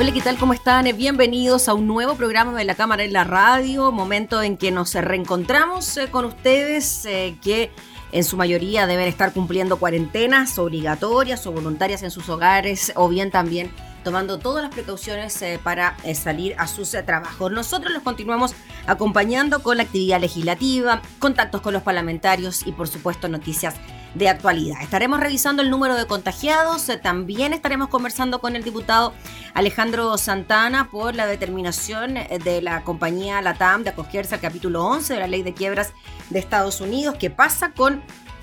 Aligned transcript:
Hola, 0.00 0.12
¿qué 0.12 0.20
tal? 0.20 0.38
¿Cómo 0.38 0.52
están? 0.52 0.84
Bienvenidos 0.96 1.68
a 1.68 1.74
un 1.74 1.88
nuevo 1.88 2.14
programa 2.14 2.56
de 2.56 2.64
la 2.64 2.76
Cámara 2.76 3.02
en 3.02 3.12
la 3.12 3.24
Radio, 3.24 3.90
momento 3.90 4.40
en 4.40 4.56
que 4.56 4.70
nos 4.70 4.94
reencontramos 4.94 5.96
eh, 5.96 6.06
con 6.08 6.24
ustedes 6.24 7.04
eh, 7.04 7.36
que 7.42 7.72
en 8.12 8.22
su 8.22 8.36
mayoría 8.36 8.86
deben 8.86 9.08
estar 9.08 9.32
cumpliendo 9.32 9.76
cuarentenas 9.80 10.56
obligatorias 10.60 11.44
o 11.48 11.52
voluntarias 11.52 12.04
en 12.04 12.12
sus 12.12 12.28
hogares 12.28 12.92
o 12.94 13.08
bien 13.08 13.32
también 13.32 13.72
tomando 14.04 14.38
todas 14.38 14.62
las 14.62 14.72
precauciones 14.72 15.42
eh, 15.42 15.58
para 15.60 15.96
salir 16.14 16.54
a 16.58 16.68
sus 16.68 16.92
trabajos. 16.92 17.50
Nosotros 17.50 17.92
los 17.92 18.04
continuamos 18.04 18.54
acompañando 18.86 19.64
con 19.64 19.78
la 19.78 19.82
actividad 19.82 20.20
legislativa, 20.20 21.02
contactos 21.18 21.60
con 21.60 21.72
los 21.72 21.82
parlamentarios 21.82 22.64
y 22.64 22.70
por 22.70 22.86
supuesto 22.86 23.28
noticias 23.28 23.74
de 24.14 24.28
actualidad. 24.28 24.80
Estaremos 24.82 25.20
revisando 25.20 25.62
el 25.62 25.70
número 25.70 25.94
de 25.94 26.06
contagiados, 26.06 26.88
eh, 26.88 26.96
también 26.96 27.52
estaremos 27.52 27.88
conversando 27.88 28.40
con 28.40 28.56
el 28.56 28.64
diputado 28.64 29.12
Alejandro 29.54 30.16
Santana 30.18 30.90
por 30.90 31.14
la 31.14 31.26
determinación 31.26 32.16
eh, 32.16 32.38
de 32.42 32.62
la 32.62 32.84
compañía 32.84 33.42
LATAM 33.42 33.84
de 33.84 33.90
acogerse 33.90 34.34
al 34.34 34.40
capítulo 34.40 34.84
11 34.84 35.14
de 35.14 35.20
la 35.20 35.26
ley 35.26 35.42
de 35.42 35.54
quiebras 35.54 35.92
de 36.30 36.38
Estados 36.38 36.80
Unidos, 36.80 37.16
qué 37.18 37.30
pasa 37.30 37.72
con 37.72 38.02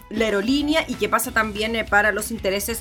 la 0.09 0.25
aerolínea 0.25 0.85
y 0.87 0.95
qué 0.95 1.09
pasa 1.09 1.31
también 1.31 1.75
eh, 1.75 1.83
para 1.83 2.11
los 2.11 2.31
intereses 2.31 2.79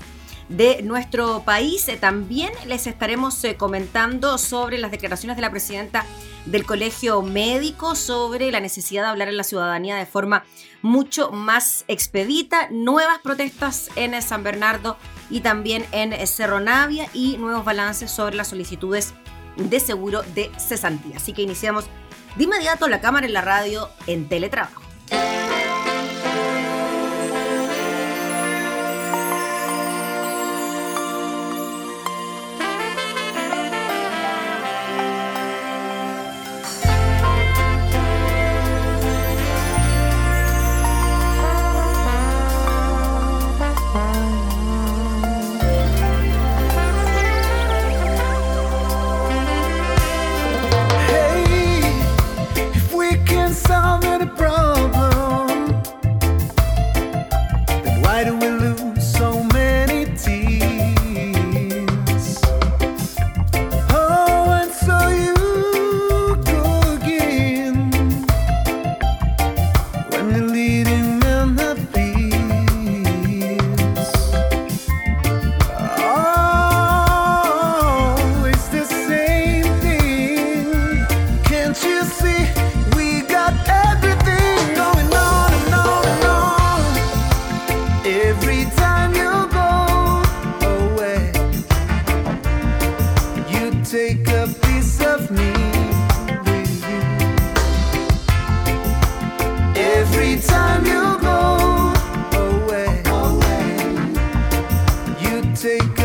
de 0.49 0.83
nuestro 0.83 1.43
país. 1.45 1.87
También 2.01 2.53
les 2.67 2.87
estaremos 2.87 3.43
comentando 3.57 4.39
sobre 4.39 4.79
las 4.79 4.91
declaraciones 4.91 5.37
de 5.37 5.43
la 5.43 5.51
presidenta 5.51 6.05
del 6.47 6.67
Colegio 6.67 7.23
Médico 7.23 7.95
sobre 7.95 8.51
la 8.53 8.61
necesidad 8.61 9.03
de 9.03 9.09
hablar 9.09 9.29
en 9.29 9.37
la 9.37 9.45
ciudadanía 9.45 9.97
de 9.97 10.07
forma 10.07 10.45
mucho 10.83 11.31
más 11.31 11.85
expedita, 11.89 12.69
nuevas 12.71 13.19
protestas 13.21 13.91
en 13.97 14.21
San 14.21 14.43
Bernardo 14.43 14.99
y 15.31 15.41
también 15.41 15.87
en 15.93 16.15
Cerro 16.27 16.61
Navia 16.61 17.09
y 17.15 17.39
nuevos 17.39 17.65
balances 17.65 18.11
sobre 18.11 18.37
las 18.37 18.49
solicitudes 18.49 19.15
de 19.57 19.81
seguro 19.81 20.23
de 20.35 20.51
cesantía. 20.59 21.17
Así 21.17 21.33
que 21.33 21.43
iniciamos 21.43 21.87
de 22.37 22.45
inmediato 22.45 22.89
la 22.89 23.01
cámara 23.01 23.27
en 23.27 23.33
la 23.33 23.41
radio 23.41 23.89
en 24.07 24.29
teletrabajo. 24.29 24.84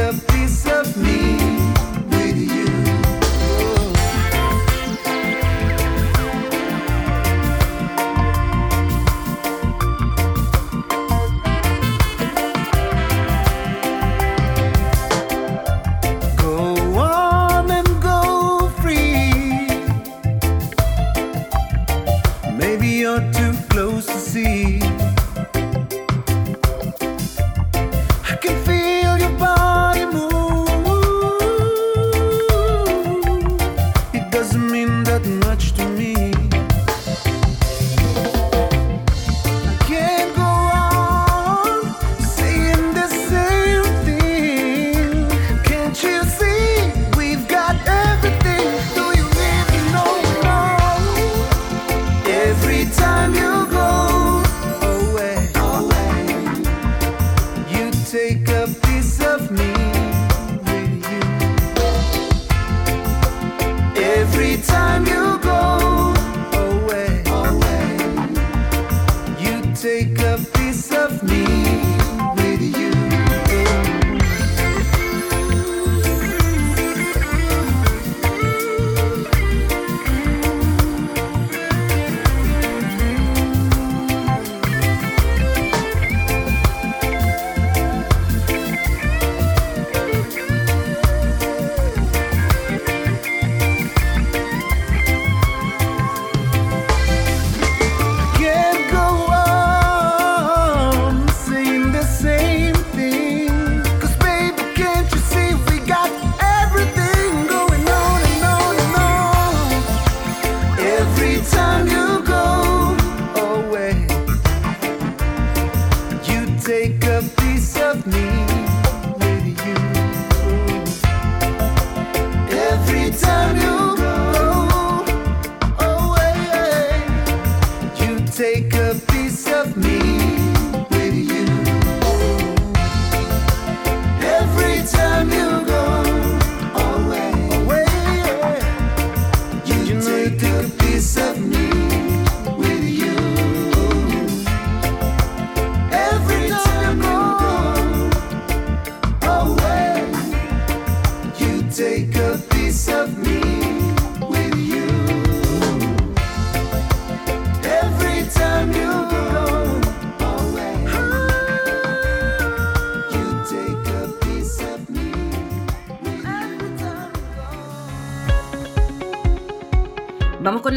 a 0.10 0.14
piece 0.32 0.66
of 0.66 0.98
me. 0.98 1.39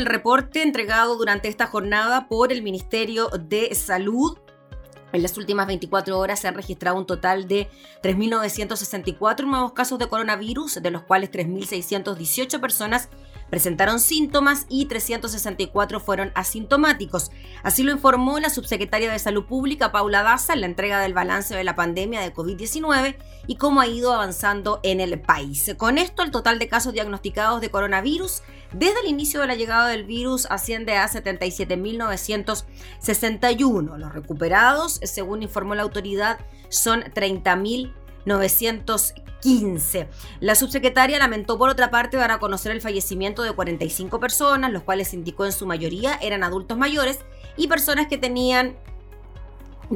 El 0.03 0.07
reporte 0.07 0.63
entregado 0.63 1.17
durante 1.17 1.47
esta 1.47 1.69
jornada 1.69 2.27
por 2.27 2.53
el 2.53 2.63
Ministerio 2.63 3.29
de 3.29 3.73
Salud. 3.77 4.37
En 5.13 5.23
las 5.23 5.39
últimas 5.39 5.69
24 5.69 6.19
horas 6.19 6.41
se 6.41 6.49
han 6.49 6.55
registrado 6.55 6.97
un 6.99 7.07
total 7.07 7.47
de 7.47 7.71
3.964 8.03 9.45
nuevos 9.45 9.75
casos 9.75 10.01
de 10.01 10.09
coronavirus, 10.09 10.83
de 10.83 10.91
los 10.91 11.05
cuales 11.05 11.31
3.618 11.31 12.61
personas 12.61 13.11
presentaron 13.53 14.01
síntomas 14.01 14.65
y 14.71 14.87
364 14.87 16.01
fueron 16.01 16.33
asintomáticos. 16.35 17.31
Así 17.63 17.83
lo 17.83 17.93
informó 17.93 18.41
la 18.41 18.49
subsecretaria 18.49 19.13
de 19.13 19.19
Salud 19.19 19.45
Pública, 19.45 19.93
Paula 19.93 20.23
Daza, 20.23 20.55
en 20.55 20.63
la 20.63 20.69
entrega 20.69 21.01
del 21.01 21.13
balance 21.13 21.55
de 21.55 21.63
la 21.63 21.77
pandemia 21.77 22.23
de 22.23 22.33
COVID-19 22.33 23.15
y 23.47 23.57
cómo 23.57 23.83
ha 23.83 23.87
ido 23.87 24.15
avanzando 24.15 24.81
en 24.83 25.01
el 25.01 25.21
país. 25.21 25.71
Con 25.77 25.99
esto, 25.99 26.23
el 26.23 26.31
total 26.31 26.59
de 26.59 26.69
casos 26.69 26.95
diagnosticados 26.95 27.61
de 27.61 27.71
coronavirus 27.71 28.41
desde 28.73 29.01
el 29.01 29.09
inicio 29.09 29.43
de 29.43 29.49
la 29.49 29.55
llegada 29.55 29.89
del 29.89 30.05
virus 30.05 30.47
asciende 30.47 30.97
a 30.97 31.07
77.961. 31.07 33.99
Los 33.99 34.15
recuperados, 34.15 34.99
según 35.03 35.43
informó 35.43 35.75
la 35.75 35.83
autoridad, 35.83 36.39
son 36.71 37.03
30.000 37.03 37.93
915. 38.25 40.09
La 40.41 40.55
subsecretaria 40.55 41.19
lamentó 41.19 41.59
por 41.59 41.69
otra 41.69 41.91
parte 41.91 42.17
dar 42.17 42.31
a 42.31 42.39
conocer 42.39 42.73
el 42.73 42.81
fallecimiento 42.81 43.43
de 43.43 43.53
45 43.53 44.21
personas, 44.21 44.73
los 44.73 44.83
cuales 44.83 45.15
indicó 45.15 45.45
en 45.47 45.53
su 45.53 45.67
mayoría 45.67 46.19
eran 46.23 46.45
adultos 46.45 46.79
mayores 46.79 47.21
y 47.57 47.69
personas 47.69 48.07
que 48.07 48.19
tenían 48.19 48.77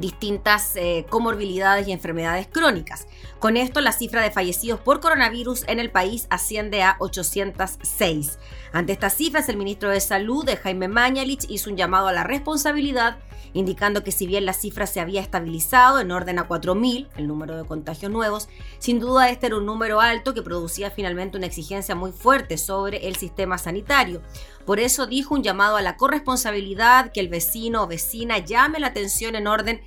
distintas 0.01 0.77
eh, 0.77 1.07
comorbilidades 1.09 1.89
y 1.89 1.93
enfermedades 1.93 2.47
crónicas. 2.47 3.07
Con 3.39 3.57
esto, 3.57 3.81
la 3.81 3.93
cifra 3.93 4.23
de 4.23 4.31
fallecidos 4.31 4.81
por 4.81 5.01
coronavirus 5.01 5.65
en 5.69 5.81
el 5.81 5.91
país 5.91 6.27
asciende 6.31 6.83
a 6.83 6.97
806. 6.99 8.39
Ante 8.73 8.93
estas 8.93 9.15
cifras, 9.15 9.49
el 9.49 9.57
ministro 9.57 9.91
de 9.91 10.01
Salud, 10.01 10.49
Jaime 10.63 10.89
Mañalich, 10.89 11.47
hizo 11.49 11.71
un 11.71 11.77
llamado 11.77 12.09
a 12.09 12.13
la 12.13 12.25
responsabilidad 12.25 13.19
indicando 13.53 14.03
que 14.03 14.13
si 14.13 14.27
bien 14.27 14.47
la 14.47 14.53
cifra 14.53 14.87
se 14.87 15.01
había 15.01 15.21
estabilizado 15.21 16.01
en 16.01 16.11
orden 16.11 16.39
a 16.39 16.49
4.000, 16.49 17.09
el 17.17 17.27
número 17.29 17.57
de 17.57 17.65
contagios 17.65 18.11
nuevos, 18.11 18.49
sin 18.79 19.01
duda 19.01 19.31
este 19.31 19.47
era 19.47 19.57
un 19.57 19.67
número 19.67 20.01
alto 20.01 20.35
que 20.35 20.43
producía 20.43 20.91
finalmente 20.91 21.37
una 21.37 21.47
exigencia 21.47 21.95
muy 21.95 22.13
fuerte 22.13 22.59
sobre 22.59 23.09
el 23.09 23.17
sistema 23.17 23.59
sanitario. 23.59 24.23
Por 24.65 24.81
eso 24.81 25.07
dijo 25.07 25.35
un 25.35 25.43
llamado 25.43 25.77
a 25.77 25.83
la 25.83 25.97
corresponsabilidad, 25.97 27.13
que 27.13 27.21
el 27.21 27.29
vecino 27.29 27.83
o 27.83 27.87
vecina 27.87 28.39
llame 28.39 28.81
la 28.81 28.89
atención 28.89 29.37
en 29.37 29.47
orden 29.47 29.81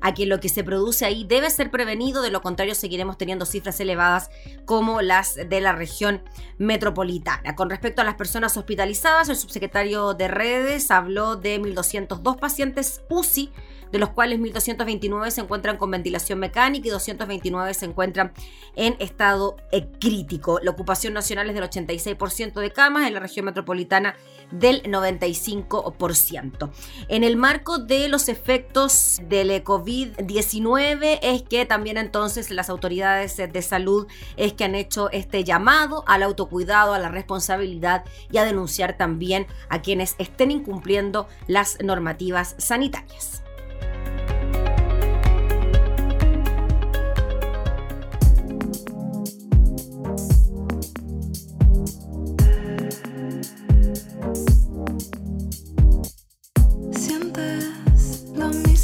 a 0.00 0.14
que 0.14 0.26
lo 0.26 0.40
que 0.40 0.48
se 0.48 0.64
produce 0.64 1.04
ahí 1.04 1.24
debe 1.24 1.50
ser 1.50 1.70
prevenido, 1.70 2.22
de 2.22 2.30
lo 2.30 2.42
contrario 2.42 2.74
seguiremos 2.74 3.18
teniendo 3.18 3.46
cifras 3.46 3.80
elevadas 3.80 4.30
como 4.64 5.02
las 5.02 5.34
de 5.34 5.60
la 5.60 5.72
región 5.72 6.22
metropolitana. 6.58 7.54
Con 7.56 7.70
respecto 7.70 8.02
a 8.02 8.04
las 8.04 8.14
personas 8.14 8.56
hospitalizadas, 8.56 9.28
el 9.28 9.36
subsecretario 9.36 10.14
de 10.14 10.28
redes 10.28 10.90
habló 10.90 11.36
de 11.36 11.60
1.202 11.60 12.38
pacientes 12.38 13.02
UCI 13.08 13.50
de 13.92 13.98
los 13.98 14.10
cuales 14.10 14.38
1.229 14.40 15.30
se 15.30 15.40
encuentran 15.40 15.76
con 15.76 15.90
ventilación 15.90 16.38
mecánica 16.38 16.88
y 16.88 16.90
229 16.90 17.74
se 17.74 17.86
encuentran 17.86 18.32
en 18.76 18.96
estado 18.98 19.56
eh, 19.72 19.86
crítico. 20.00 20.60
La 20.62 20.70
ocupación 20.70 21.12
nacional 21.12 21.48
es 21.48 21.54
del 21.54 21.64
86% 21.64 22.60
de 22.60 22.70
camas, 22.70 23.06
en 23.06 23.14
la 23.14 23.20
región 23.20 23.46
metropolitana 23.46 24.16
del 24.50 24.82
95%. 24.82 26.70
En 27.08 27.24
el 27.24 27.36
marco 27.36 27.78
de 27.78 28.08
los 28.08 28.28
efectos 28.28 29.20
del 29.28 29.50
COVID-19 29.64 31.18
es 31.22 31.42
que 31.42 31.66
también 31.66 31.96
entonces 31.96 32.50
las 32.50 32.70
autoridades 32.70 33.36
de 33.36 33.62
salud 33.62 34.06
es 34.36 34.52
que 34.52 34.64
han 34.64 34.74
hecho 34.74 35.10
este 35.10 35.44
llamado 35.44 36.04
al 36.06 36.22
autocuidado, 36.22 36.94
a 36.94 36.98
la 36.98 37.08
responsabilidad 37.08 38.04
y 38.30 38.38
a 38.38 38.44
denunciar 38.44 38.96
también 38.96 39.46
a 39.68 39.82
quienes 39.82 40.14
estén 40.18 40.50
incumpliendo 40.50 41.28
las 41.46 41.78
normativas 41.82 42.54
sanitarias. 42.58 43.42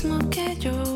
mismo 0.06 0.30
que 0.30 0.56
yo. 0.60 0.95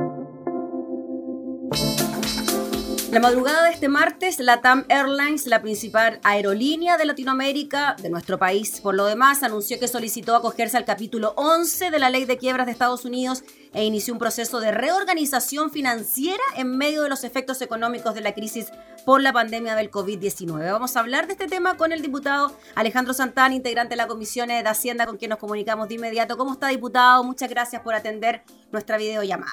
La 3.11 3.19
madrugada 3.19 3.65
de 3.65 3.71
este 3.71 3.89
martes, 3.89 4.39
la 4.39 4.61
TAM 4.61 4.85
Airlines, 4.87 5.45
la 5.45 5.61
principal 5.61 6.21
aerolínea 6.23 6.95
de 6.95 7.03
Latinoamérica, 7.03 7.97
de 8.01 8.09
nuestro 8.09 8.39
país, 8.39 8.79
por 8.79 8.95
lo 8.95 9.05
demás, 9.05 9.43
anunció 9.43 9.77
que 9.81 9.89
solicitó 9.89 10.33
acogerse 10.33 10.77
al 10.77 10.85
capítulo 10.85 11.33
11 11.35 11.91
de 11.91 11.99
la 11.99 12.09
ley 12.09 12.23
de 12.23 12.37
quiebras 12.37 12.67
de 12.67 12.71
Estados 12.71 13.03
Unidos 13.03 13.43
e 13.73 13.83
inició 13.83 14.13
un 14.13 14.19
proceso 14.19 14.61
de 14.61 14.71
reorganización 14.71 15.71
financiera 15.71 16.41
en 16.55 16.77
medio 16.77 17.03
de 17.03 17.09
los 17.09 17.25
efectos 17.25 17.61
económicos 17.61 18.15
de 18.15 18.21
la 18.21 18.33
crisis 18.33 18.71
por 19.05 19.21
la 19.21 19.33
pandemia 19.33 19.75
del 19.75 19.91
COVID-19. 19.91 20.71
Vamos 20.71 20.95
a 20.95 21.01
hablar 21.01 21.27
de 21.27 21.33
este 21.33 21.47
tema 21.47 21.75
con 21.75 21.91
el 21.91 22.01
diputado 22.01 22.55
Alejandro 22.75 23.13
Santana, 23.13 23.53
integrante 23.53 23.89
de 23.89 23.97
la 23.97 24.07
Comisión 24.07 24.47
de 24.47 24.59
Hacienda, 24.59 25.05
con 25.05 25.17
quien 25.17 25.31
nos 25.31 25.39
comunicamos 25.39 25.89
de 25.89 25.95
inmediato. 25.95 26.37
¿Cómo 26.37 26.53
está, 26.53 26.69
diputado? 26.69 27.25
Muchas 27.25 27.49
gracias 27.49 27.81
por 27.81 27.93
atender 27.93 28.43
nuestra 28.71 28.95
videollamada. 28.95 29.51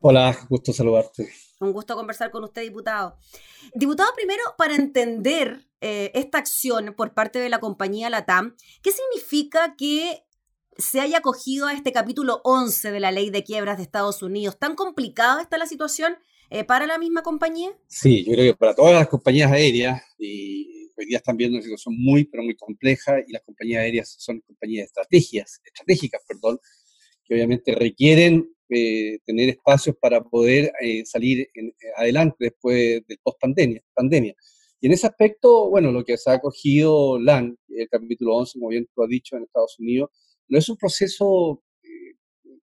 Hola, 0.00 0.36
gusto 0.48 0.72
saludarte. 0.72 1.49
Un 1.60 1.74
gusto 1.74 1.94
conversar 1.94 2.30
con 2.30 2.42
usted, 2.42 2.62
diputado. 2.62 3.18
Diputado, 3.74 4.08
primero, 4.16 4.42
para 4.56 4.74
entender 4.74 5.66
eh, 5.82 6.10
esta 6.14 6.38
acción 6.38 6.94
por 6.96 7.12
parte 7.12 7.38
de 7.38 7.50
la 7.50 7.60
compañía 7.60 8.08
Latam, 8.08 8.56
¿qué 8.82 8.90
significa 8.92 9.76
que 9.76 10.24
se 10.78 11.00
haya 11.00 11.18
acogido 11.18 11.66
a 11.66 11.74
este 11.74 11.92
capítulo 11.92 12.40
11 12.44 12.92
de 12.92 13.00
la 13.00 13.12
ley 13.12 13.28
de 13.28 13.44
quiebras 13.44 13.76
de 13.76 13.82
Estados 13.82 14.22
Unidos? 14.22 14.58
¿Tan 14.58 14.74
complicada 14.74 15.42
está 15.42 15.58
la 15.58 15.66
situación 15.66 16.16
eh, 16.48 16.64
para 16.64 16.86
la 16.86 16.96
misma 16.96 17.22
compañía? 17.22 17.78
Sí, 17.88 18.24
yo 18.24 18.32
creo 18.32 18.54
que 18.54 18.58
para 18.58 18.74
todas 18.74 18.94
las 18.94 19.08
compañías 19.08 19.52
aéreas, 19.52 20.00
y 20.18 20.90
hoy 20.96 21.04
día 21.04 21.18
están 21.18 21.36
viendo 21.36 21.56
una 21.56 21.62
situación 21.62 21.94
muy, 21.98 22.24
pero 22.24 22.42
muy 22.42 22.56
compleja, 22.56 23.18
y 23.26 23.32
las 23.32 23.42
compañías 23.42 23.82
aéreas 23.82 24.16
son 24.18 24.40
compañías 24.40 24.86
estratégicas, 24.86 25.60
estratégicas, 25.62 26.22
perdón, 26.26 26.58
que 27.22 27.34
obviamente 27.34 27.74
requieren 27.74 28.48
eh, 28.72 29.18
tener 29.26 29.48
espacios 29.48 29.96
para 30.00 30.22
poder 30.22 30.72
eh, 30.80 31.04
salir 31.04 31.40
eh, 31.40 31.72
adelante 31.96 32.36
después 32.38 33.02
del 33.06 33.18
post-pandemia. 33.22 33.82
Pandemia. 33.92 34.34
Y 34.80 34.86
en 34.86 34.92
ese 34.92 35.08
aspecto, 35.08 35.68
bueno, 35.68 35.90
lo 35.90 36.04
que 36.04 36.16
se 36.16 36.30
ha 36.30 36.34
acogido 36.34 37.18
LAN, 37.18 37.58
el 37.68 37.88
capítulo 37.88 38.36
11, 38.36 38.58
como 38.58 38.68
bien 38.68 38.88
tú 38.94 39.02
has 39.02 39.08
dicho, 39.08 39.36
en 39.36 39.42
Estados 39.42 39.76
Unidos, 39.78 40.10
no 40.48 40.58
es 40.58 40.68
un 40.68 40.76
proceso 40.76 41.62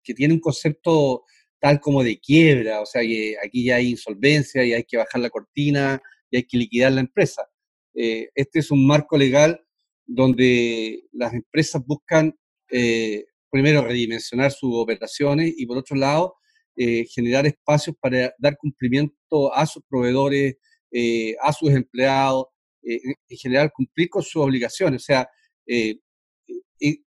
que 0.02 0.14
tiene 0.14 0.34
un 0.34 0.40
concepto 0.40 1.24
tal 1.58 1.80
como 1.80 2.04
de 2.04 2.20
quiebra, 2.20 2.82
o 2.82 2.86
sea 2.86 3.02
que 3.02 3.36
aquí 3.42 3.64
ya 3.64 3.76
hay 3.76 3.90
insolvencia 3.90 4.62
y 4.64 4.74
hay 4.74 4.84
que 4.84 4.98
bajar 4.98 5.20
la 5.22 5.30
cortina 5.30 6.00
y 6.30 6.36
hay 6.36 6.42
que 6.44 6.58
liquidar 6.58 6.92
la 6.92 7.00
empresa. 7.00 7.48
este 7.94 8.58
es 8.58 8.70
un 8.70 8.86
marco 8.86 9.16
legal 9.16 9.64
donde 10.06 11.04
las 11.12 11.32
empresas 11.32 11.82
buscan 11.84 12.36
primero, 13.54 13.82
redimensionar 13.82 14.50
sus 14.50 14.74
operaciones 14.74 15.54
y 15.56 15.64
por 15.64 15.78
otro 15.78 15.94
lado, 15.94 16.34
eh, 16.74 17.06
generar 17.06 17.46
espacios 17.46 17.94
para 18.00 18.34
dar 18.36 18.56
cumplimiento 18.56 19.54
a 19.54 19.64
sus 19.64 19.80
proveedores, 19.88 20.56
eh, 20.90 21.36
a 21.40 21.52
sus 21.52 21.70
empleados, 21.70 22.46
eh, 22.82 22.98
en 23.28 23.38
general 23.38 23.70
cumplir 23.72 24.08
con 24.08 24.24
sus 24.24 24.42
obligaciones. 24.42 25.02
O 25.02 25.04
sea, 25.04 25.28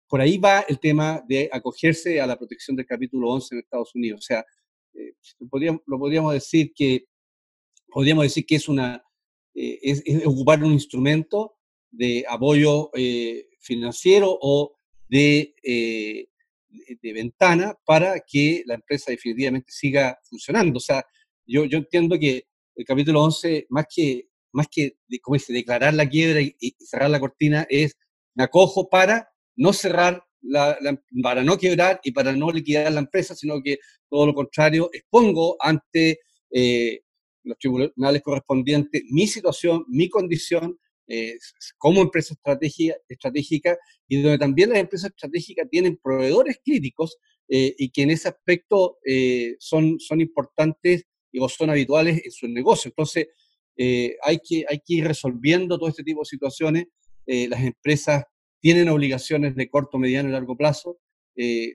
por 0.07 0.21
ahí 0.21 0.37
va 0.37 0.61
el 0.61 0.79
tema 0.79 1.21
de 1.27 1.49
acogerse 1.51 2.21
a 2.21 2.25
la 2.25 2.37
protección 2.37 2.77
del 2.77 2.85
capítulo 2.85 3.31
11 3.31 3.55
en 3.55 3.59
Estados 3.59 3.93
Unidos. 3.93 4.19
O 4.19 4.25
sea, 4.25 4.45
lo 5.39 5.49
podríamos, 5.99 6.33
decir 6.33 6.71
que 6.73 7.03
podríamos 7.89 8.23
decir 8.23 8.45
que 8.45 8.55
es 8.55 8.69
una 8.69 9.03
es 9.53 10.01
ocupar 10.25 10.63
un 10.63 10.71
instrumento 10.71 11.57
de 11.91 12.23
apoyo 12.29 12.91
financiero 13.59 14.37
o 14.41 14.78
de, 15.09 15.55
eh, 15.63 16.27
de, 17.01 17.13
ventana 17.13 17.75
para 17.85 18.19
que 18.21 18.63
la 18.65 18.75
empresa 18.75 19.11
definitivamente 19.11 19.71
siga 19.71 20.17
funcionando. 20.23 20.77
O 20.77 20.81
sea, 20.81 21.03
yo, 21.45 21.65
yo 21.65 21.79
entiendo 21.79 22.17
que 22.17 22.45
el 22.75 22.85
capítulo 22.85 23.21
11, 23.23 23.67
más 23.69 23.85
que, 23.93 24.29
más 24.53 24.67
que 24.71 24.95
como 25.21 25.35
dice, 25.35 25.51
declarar 25.51 25.93
la 25.93 26.07
quiebra 26.07 26.41
y, 26.41 26.55
cerrar 26.79 27.09
la 27.09 27.19
cortina, 27.19 27.65
es 27.69 27.97
me 28.35 28.43
acojo 28.43 28.87
para 28.87 29.29
no 29.55 29.73
cerrar, 29.73 30.23
la, 30.41 30.77
para 31.21 31.43
no 31.43 31.57
quebrar 31.57 31.99
y 32.03 32.11
para 32.11 32.31
no 32.31 32.51
liquidar 32.51 32.91
la 32.91 33.01
empresa, 33.01 33.35
sino 33.35 33.61
que 33.61 33.79
todo 34.09 34.27
lo 34.27 34.33
contrario, 34.33 34.89
expongo 34.93 35.57
ante 35.59 36.19
eh, 36.51 37.01
los 37.43 37.57
tribunales 37.57 38.21
correspondientes 38.21 39.03
mi 39.09 39.27
situación, 39.27 39.83
mi 39.89 40.07
condición, 40.07 40.79
eh, 41.11 41.39
como 41.79 42.03
empresa 42.03 42.35
estratégica, 42.35 43.79
y 44.07 44.21
donde 44.21 44.37
también 44.37 44.69
las 44.69 44.77
empresas 44.77 45.09
estratégicas 45.09 45.67
tienen 45.67 45.97
proveedores 45.97 46.59
críticos 46.63 47.17
eh, 47.47 47.73
y 47.79 47.89
que 47.89 48.03
en 48.03 48.11
ese 48.11 48.27
aspecto 48.29 48.99
eh, 49.03 49.55
son, 49.57 49.99
son 49.99 50.21
importantes 50.21 51.05
y 51.31 51.39
son 51.49 51.71
habituales 51.71 52.21
en 52.23 52.31
su 52.31 52.47
negocio. 52.47 52.89
Entonces, 52.89 53.27
hay, 54.23 54.39
que, 54.39 54.65
hay 54.69 54.79
que 54.85 54.95
ir 54.95 55.07
resolviendo 55.07 55.79
todo 55.79 55.89
este 55.89 56.03
tipo 56.03 56.21
de 56.21 56.25
situaciones. 56.25 56.85
las 57.25 57.63
empresas 57.63 58.25
tienen 58.59 58.89
obligaciones 58.89 59.55
de 59.55 59.69
corto, 59.69 59.97
mediano 59.97 60.27
y 60.29 60.33
largo 60.33 60.57
plazo. 60.57 60.99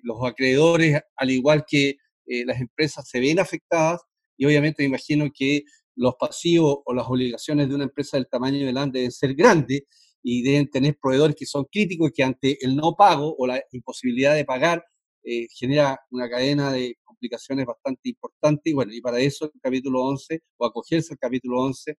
los 0.03 0.19
acreedores, 0.23 1.01
al 1.17 1.31
igual 1.31 1.65
que 1.67 1.97
las 2.27 2.61
empresas, 2.61 3.09
se 3.09 3.21
ven 3.21 3.39
afectadas 3.39 4.03
y 4.37 4.45
obviamente 4.45 4.83
me 4.83 4.89
imagino 4.89 5.31
que 5.33 5.65
los 5.97 6.15
pasivos 6.17 6.79
o 6.85 6.95
las 6.95 7.07
obligaciones 7.07 7.69
de 7.69 7.75
una 7.75 7.85
empresa 7.85 8.17
del 8.17 8.29
tamaño 8.29 8.67
de 8.67 8.73
LAN 8.73 8.91
deben 8.91 9.13
ser 9.13 9.35
grandes 9.35 9.83
y 10.23 10.43
deben 10.43 10.71
tener 10.71 10.99
proveedores 11.01 11.37
que 11.37 11.47
son 11.47 11.65
críticos 11.71 12.11
y 12.11 12.13
que 12.13 12.23
ante 12.23 12.65
el 12.65 12.75
no 12.77 12.95
pago 12.97 13.35
o 13.39 13.47
la 13.47 13.63
imposibilidad 13.73 14.35
de 14.35 14.45
pagar 14.45 14.85
eh, 15.23 15.47
genera 15.55 16.01
una 16.11 16.29
cadena 16.29 16.73
de 16.73 16.97
complicaciones 17.05 17.67
bastante 17.67 18.09
importante. 18.09 18.71
Y 18.71 18.73
bueno, 18.73 18.93
y 18.93 19.01
para 19.01 19.21
eso 19.21 19.47
el 19.53 19.61
capítulo 19.61 20.03
11 20.03 20.43
o 20.57 20.67
acogerse 20.67 21.13
al 21.15 21.19
capítulo 21.19 21.61
11 21.63 21.99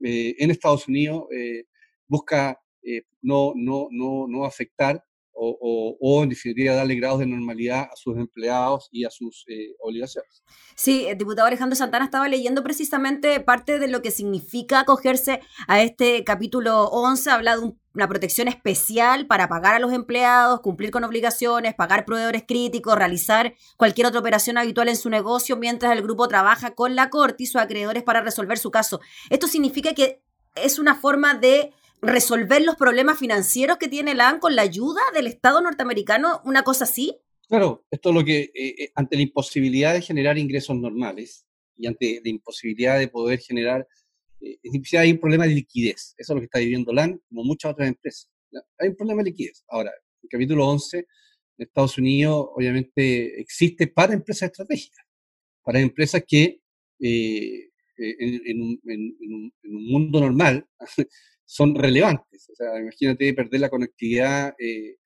eh, 0.00 0.34
en 0.38 0.50
Estados 0.50 0.88
Unidos 0.88 1.24
eh, 1.32 1.64
busca 2.06 2.58
no, 3.20 3.52
no, 3.54 3.88
no, 3.90 4.26
no 4.26 4.46
afectar 4.46 5.04
o, 5.38 6.22
en 6.22 6.28
definitiva 6.28 6.74
darle 6.74 6.96
grados 6.96 7.20
de 7.20 7.26
normalidad 7.26 7.88
a 7.92 7.96
sus 7.96 8.16
empleados 8.16 8.88
y 8.90 9.04
a 9.04 9.10
sus 9.10 9.44
eh, 9.48 9.74
obligaciones. 9.78 10.42
Sí, 10.74 11.06
el 11.06 11.16
diputado 11.16 11.46
Alejandro 11.46 11.76
Santana 11.76 12.04
estaba 12.04 12.28
leyendo 12.28 12.62
precisamente 12.62 13.40
parte 13.40 13.78
de 13.78 13.88
lo 13.88 14.02
que 14.02 14.10
significa 14.10 14.80
acogerse 14.80 15.40
a 15.66 15.82
este 15.82 16.24
capítulo 16.24 16.84
11, 16.88 17.30
habla 17.30 17.56
de 17.56 17.72
una 17.94 18.08
protección 18.08 18.48
especial 18.48 19.26
para 19.26 19.48
pagar 19.48 19.74
a 19.74 19.78
los 19.78 19.92
empleados, 19.92 20.60
cumplir 20.60 20.90
con 20.90 21.04
obligaciones, 21.04 21.74
pagar 21.74 22.04
proveedores 22.04 22.44
críticos, 22.46 22.96
realizar 22.96 23.54
cualquier 23.76 24.06
otra 24.06 24.20
operación 24.20 24.58
habitual 24.58 24.88
en 24.88 24.96
su 24.96 25.10
negocio 25.10 25.56
mientras 25.56 25.92
el 25.92 26.02
grupo 26.02 26.28
trabaja 26.28 26.74
con 26.74 26.94
la 26.94 27.10
corte 27.10 27.44
y 27.44 27.46
sus 27.46 27.60
acreedores 27.60 28.02
para 28.02 28.20
resolver 28.20 28.58
su 28.58 28.70
caso. 28.70 29.00
Esto 29.30 29.46
significa 29.46 29.94
que 29.94 30.22
es 30.54 30.78
una 30.78 30.94
forma 30.94 31.34
de 31.34 31.72
resolver 32.00 32.62
los 32.62 32.76
problemas 32.76 33.18
financieros 33.18 33.78
que 33.78 33.88
tiene 33.88 34.14
la 34.14 34.28
AN 34.28 34.40
con 34.40 34.54
la 34.54 34.62
ayuda 34.62 35.00
del 35.14 35.26
Estado 35.26 35.60
norteamericano, 35.60 36.40
una 36.44 36.62
cosa 36.62 36.84
así? 36.84 37.16
Claro, 37.48 37.86
esto 37.90 38.10
es 38.10 38.14
lo 38.14 38.24
que, 38.24 38.40
eh, 38.54 38.74
eh, 38.78 38.92
ante 38.94 39.16
la 39.16 39.22
imposibilidad 39.22 39.94
de 39.94 40.02
generar 40.02 40.36
ingresos 40.36 40.76
normales 40.76 41.46
y 41.76 41.86
ante 41.86 42.20
la 42.22 42.30
imposibilidad 42.30 42.98
de 42.98 43.08
poder 43.08 43.38
generar, 43.38 43.88
eh, 44.40 44.58
hay 44.98 45.12
un 45.12 45.18
problema 45.18 45.46
de 45.46 45.54
liquidez. 45.54 46.14
Eso 46.18 46.32
es 46.32 46.34
lo 46.34 46.40
que 46.40 46.44
está 46.44 46.58
viviendo 46.58 46.92
LAN, 46.92 47.20
como 47.28 47.44
muchas 47.44 47.72
otras 47.72 47.88
empresas. 47.88 48.30
Hay 48.78 48.88
un 48.88 48.96
problema 48.96 49.22
de 49.22 49.30
liquidez. 49.30 49.64
Ahora, 49.68 49.92
el 50.22 50.28
capítulo 50.28 50.68
11 50.68 51.06
de 51.56 51.64
Estados 51.64 51.96
Unidos, 51.96 52.48
obviamente, 52.54 53.40
existe 53.40 53.86
para 53.86 54.12
empresas 54.12 54.50
estratégicas, 54.50 55.04
para 55.62 55.80
empresas 55.80 56.22
que 56.26 56.60
en, 57.00 58.62
un, 58.62 59.52
mundo 59.64 60.20
normal 60.20 60.66
son 61.50 61.74
relevantes. 61.74 62.50
O 62.50 62.54
sea, 62.54 62.78
imagínate 62.78 63.32
perder 63.32 63.60
la 63.60 63.70
conectividad 63.70 64.54
eh, 64.58 64.96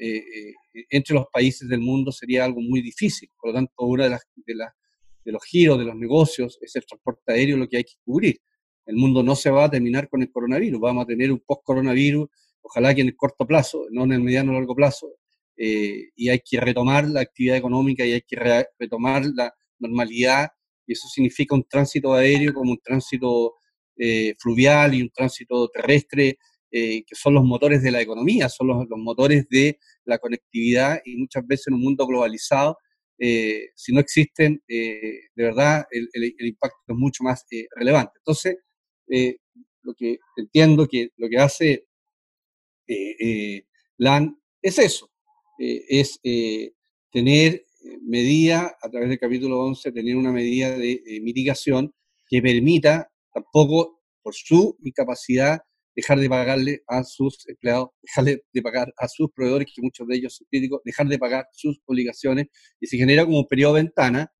eh, 0.00 0.16
eh, 0.16 0.54
entre 0.90 1.14
los 1.14 1.26
países 1.32 1.68
del 1.68 1.78
mundo 1.78 2.10
sería 2.10 2.44
algo 2.44 2.60
muy 2.60 2.82
difícil. 2.82 3.30
Por 3.40 3.50
lo 3.50 3.54
tanto, 3.54 3.72
uno 3.78 4.02
de, 4.02 4.10
las, 4.10 4.22
de, 4.34 4.54
de 5.24 5.32
los 5.32 5.44
giros 5.44 5.78
de 5.78 5.84
los 5.84 5.94
negocios 5.94 6.58
es 6.60 6.74
el 6.74 6.84
transporte 6.84 7.32
aéreo 7.32 7.56
lo 7.56 7.68
que 7.68 7.76
hay 7.76 7.84
que 7.84 7.94
cubrir. 8.04 8.40
El 8.86 8.96
mundo 8.96 9.22
no 9.22 9.36
se 9.36 9.50
va 9.50 9.66
a 9.66 9.70
terminar 9.70 10.08
con 10.08 10.20
el 10.20 10.32
coronavirus, 10.32 10.80
vamos 10.80 11.04
a 11.04 11.06
tener 11.06 11.30
un 11.30 11.40
post-coronavirus, 11.46 12.28
ojalá 12.60 12.92
que 12.92 13.02
en 13.02 13.08
el 13.08 13.16
corto 13.16 13.46
plazo, 13.46 13.86
no 13.92 14.02
en 14.02 14.12
el 14.12 14.20
mediano 14.20 14.50
o 14.50 14.54
largo 14.54 14.74
plazo, 14.74 15.14
y 15.56 16.28
hay 16.28 16.40
que 16.44 16.60
retomar 16.60 17.08
la 17.08 17.20
actividad 17.20 17.56
económica 17.56 18.04
y 18.04 18.12
hay 18.12 18.20
que 18.20 18.66
retomar 18.78 19.24
la 19.34 19.54
normalidad, 19.78 20.48
y 20.86 20.92
eso 20.92 21.08
significa 21.08 21.54
un 21.54 21.64
tránsito 21.64 22.12
aéreo 22.12 22.52
como 22.52 22.72
un 22.72 22.80
tránsito 22.82 23.54
eh, 23.96 24.34
fluvial 24.40 24.94
y 24.94 25.02
un 25.02 25.10
tránsito 25.10 25.68
terrestre, 25.68 26.38
eh, 26.70 27.04
que 27.06 27.14
son 27.14 27.34
los 27.34 27.44
motores 27.44 27.80
de 27.80 27.92
la 27.92 28.00
economía, 28.00 28.48
son 28.48 28.66
los, 28.66 28.86
motores 28.96 29.48
de 29.48 29.78
la 30.04 30.18
conectividad 30.18 31.00
y 31.04 31.16
muchas 31.16 31.46
veces 31.46 31.68
en 31.68 31.74
un 31.74 31.82
mundo 31.82 32.04
globalizado, 32.04 32.76
eh, 33.18 33.68
si 33.76 33.92
no 33.92 34.00
existen, 34.00 34.60
de 34.66 35.30
verdad 35.36 35.86
el, 35.92 36.34
impacto 36.40 36.76
es 36.88 36.96
mucho 36.96 37.22
más 37.22 37.46
relevante. 37.76 38.14
Entonces, 38.16 38.56
lo 39.82 39.94
que 39.94 40.18
entiendo 40.36 40.88
que 40.88 41.10
lo 41.16 41.28
que 41.28 41.38
hace 41.38 41.86
LAN 43.98 44.36
es 44.60 44.78
eso, 44.80 45.12
es 45.58 46.20
tener 47.12 47.64
medida, 48.02 48.76
a 48.82 48.90
través 48.90 49.08
del 49.08 49.20
capítulo 49.20 49.60
11, 49.60 49.92
tener 49.92 50.16
una 50.16 50.32
medida 50.32 50.76
de 50.76 51.20
mitigación 51.22 51.94
que 52.26 52.42
permita 52.42 53.08
tampoco, 53.34 54.00
por 54.22 54.34
su 54.34 54.78
incapacidad, 54.82 55.60
dejar 55.94 56.18
de 56.18 56.28
pagarle 56.28 56.82
a 56.88 57.04
sus 57.04 57.46
empleados, 57.48 57.90
dejar 58.02 58.24
de 58.24 58.62
pagar 58.62 58.92
a 58.96 59.08
sus 59.08 59.30
proveedores, 59.32 59.68
que 59.74 59.82
muchos 59.82 60.06
de 60.08 60.16
ellos 60.16 60.36
son 60.36 60.46
críticos, 60.50 60.80
dejar 60.84 61.06
de 61.08 61.18
pagar 61.18 61.46
sus 61.52 61.80
obligaciones 61.86 62.46
y 62.80 62.86
se 62.86 62.96
genera 62.96 63.24
como 63.24 63.40
un 63.40 63.48
periodo 63.48 63.74
de 63.74 63.82
ventana 63.82 64.32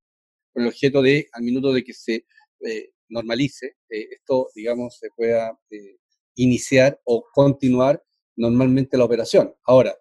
con 0.52 0.62
el 0.62 0.68
objeto 0.68 1.02
de, 1.02 1.28
al 1.32 1.42
minuto 1.42 1.72
de 1.72 1.84
que 1.84 1.92
se 1.92 2.24
eh, 2.60 2.90
normalice, 3.08 3.76
eh, 3.90 4.08
esto, 4.12 4.48
digamos, 4.54 4.96
se 4.98 5.08
pueda 5.16 5.58
eh, 5.70 5.96
iniciar 6.36 7.00
o 7.04 7.24
continuar 7.32 8.02
normalmente 8.36 8.96
la 8.96 9.04
operación. 9.04 9.54
Ahora, 9.64 9.94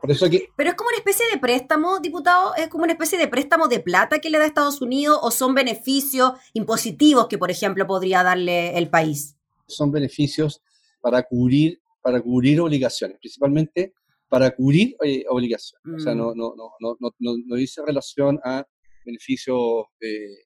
por 0.00 0.10
eso 0.10 0.28
que... 0.28 0.48
Pero 0.56 0.70
es 0.70 0.76
como 0.76 0.88
una 0.88 0.98
especie 0.98 1.24
de 1.32 1.38
préstamo, 1.38 2.00
diputado, 2.00 2.54
es 2.56 2.68
como 2.68 2.84
una 2.84 2.92
especie 2.92 3.18
de 3.18 3.28
préstamo 3.28 3.68
de 3.68 3.80
plata 3.80 4.18
que 4.18 4.30
le 4.30 4.38
da 4.38 4.46
Estados 4.46 4.80
Unidos 4.80 5.18
o 5.22 5.30
son 5.30 5.54
beneficios 5.54 6.32
impositivos 6.52 7.28
que, 7.28 7.38
por 7.38 7.50
ejemplo, 7.50 7.86
podría 7.86 8.22
darle 8.22 8.76
el 8.76 8.88
país. 8.88 9.36
Son 9.66 9.92
beneficios 9.92 10.62
para 11.00 11.22
cubrir, 11.22 11.80
para 12.02 12.20
cubrir 12.20 12.60
obligaciones, 12.60 13.18
principalmente 13.18 13.94
para 14.28 14.50
cubrir 14.54 14.96
eh, 15.02 15.24
obligaciones. 15.28 15.84
O 15.96 15.98
sea, 15.98 16.14
no, 16.14 16.32
mm. 16.32 16.36
no, 16.36 16.54
no, 16.56 16.96
no, 17.00 17.10
no, 17.18 17.56
dice 17.56 17.82
relación 17.84 18.38
a 18.44 18.66
beneficios, 19.04 19.86
eh, 20.00 20.44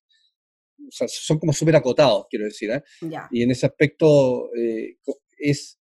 o 0.86 0.90
sea, 0.90 1.08
son 1.08 1.38
como 1.38 1.52
súper 1.52 1.76
acotados, 1.76 2.26
quiero 2.30 2.44
decir. 2.44 2.70
¿eh? 2.70 2.82
Y 3.30 3.42
en 3.42 3.50
ese 3.50 3.66
aspecto 3.66 4.50
eh, 4.54 4.98
es, 5.38 5.78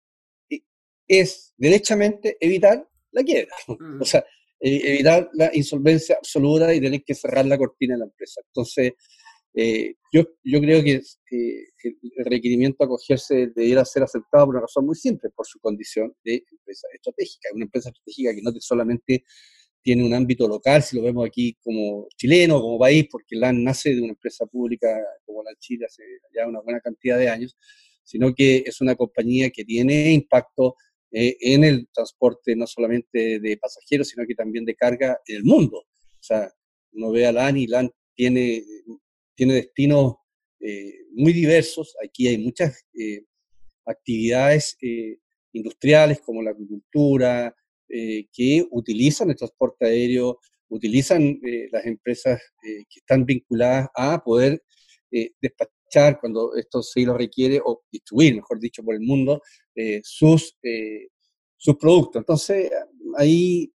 es 1.08 1.54
derechamente 1.56 2.36
evitar 2.40 2.86
la 3.12 3.22
quiebra. 3.22 3.54
O 3.68 3.76
mm. 3.78 4.04
sea, 4.04 4.24
evitar 4.60 5.28
la 5.34 5.50
insolvencia 5.54 6.16
absoluta 6.16 6.74
y 6.74 6.80
tener 6.80 7.02
que 7.04 7.14
cerrar 7.14 7.46
la 7.46 7.58
cortina 7.58 7.94
de 7.94 8.00
la 8.00 8.04
empresa. 8.06 8.40
Entonces, 8.46 8.92
eh, 9.54 9.94
yo, 10.12 10.22
yo 10.44 10.60
creo 10.60 10.82
que 10.82 11.00
el 11.80 12.24
requerimiento 12.24 12.82
a 12.82 12.86
acogerse 12.86 13.48
debiera 13.54 13.84
ser 13.84 14.02
aceptado 14.02 14.46
por 14.46 14.54
una 14.54 14.62
razón 14.62 14.84
muy 14.86 14.96
simple, 14.96 15.30
por 15.34 15.46
su 15.46 15.58
condición 15.60 16.12
de 16.24 16.44
empresa 16.50 16.88
estratégica. 16.92 17.48
Una 17.54 17.64
empresa 17.64 17.88
estratégica 17.88 18.34
que 18.34 18.42
no 18.42 18.52
solamente 18.60 19.24
tiene 19.82 20.04
un 20.04 20.12
ámbito 20.14 20.48
local, 20.48 20.82
si 20.82 20.96
lo 20.96 21.02
vemos 21.02 21.24
aquí 21.24 21.56
como 21.62 22.08
chileno, 22.16 22.60
como 22.60 22.78
país, 22.78 23.06
porque 23.10 23.36
LAN 23.36 23.62
nace 23.62 23.94
de 23.94 24.00
una 24.00 24.14
empresa 24.14 24.44
pública 24.44 24.88
como 25.24 25.42
la 25.44 25.52
Chile 25.60 25.86
hace 25.86 26.02
ya 26.34 26.46
una 26.46 26.60
buena 26.60 26.80
cantidad 26.80 27.16
de 27.16 27.28
años, 27.28 27.56
sino 28.02 28.34
que 28.34 28.64
es 28.66 28.80
una 28.80 28.96
compañía 28.96 29.48
que 29.50 29.64
tiene 29.64 30.12
impacto 30.12 30.74
eh, 31.16 31.36
en 31.40 31.64
el 31.64 31.88
transporte 31.92 32.54
no 32.56 32.66
solamente 32.66 33.40
de 33.40 33.56
pasajeros, 33.56 34.08
sino 34.08 34.26
que 34.26 34.34
también 34.34 34.64
de 34.64 34.74
carga 34.74 35.18
en 35.26 35.36
el 35.36 35.44
mundo. 35.44 35.78
O 35.78 36.22
sea, 36.22 36.50
uno 36.92 37.10
ve 37.10 37.26
a 37.26 37.32
LAN 37.32 37.56
y 37.56 37.66
LAN 37.66 37.90
tiene 38.14 38.64
tiene 39.36 39.54
destinos 39.54 40.14
eh, 40.60 40.94
muy 41.12 41.32
diversos. 41.32 41.94
Aquí 42.04 42.26
hay 42.26 42.38
muchas 42.38 42.84
eh, 42.98 43.24
actividades 43.84 44.76
eh, 44.80 45.18
industriales 45.52 46.20
como 46.20 46.42
la 46.42 46.50
agricultura, 46.50 47.54
que 47.88 48.66
utilizan 48.72 49.30
el 49.30 49.36
transporte 49.36 49.86
aéreo, 49.86 50.40
utilizan 50.68 51.38
las 51.70 51.86
empresas 51.86 52.42
que 52.60 52.98
están 52.98 53.24
vinculadas 53.24 53.88
a 53.94 54.24
poder 54.24 54.60
despachar 55.40 55.75
cuando 56.20 56.54
esto 56.54 56.82
se 56.82 57.02
lo 57.02 57.16
requiere, 57.16 57.60
o 57.64 57.82
distribuir, 57.90 58.36
mejor 58.36 58.58
dicho, 58.58 58.82
por 58.82 58.94
el 58.94 59.00
mundo, 59.00 59.42
sus, 60.02 60.56
sus 61.56 61.76
productos. 61.76 62.20
Entonces, 62.20 62.70
ahí 63.16 63.72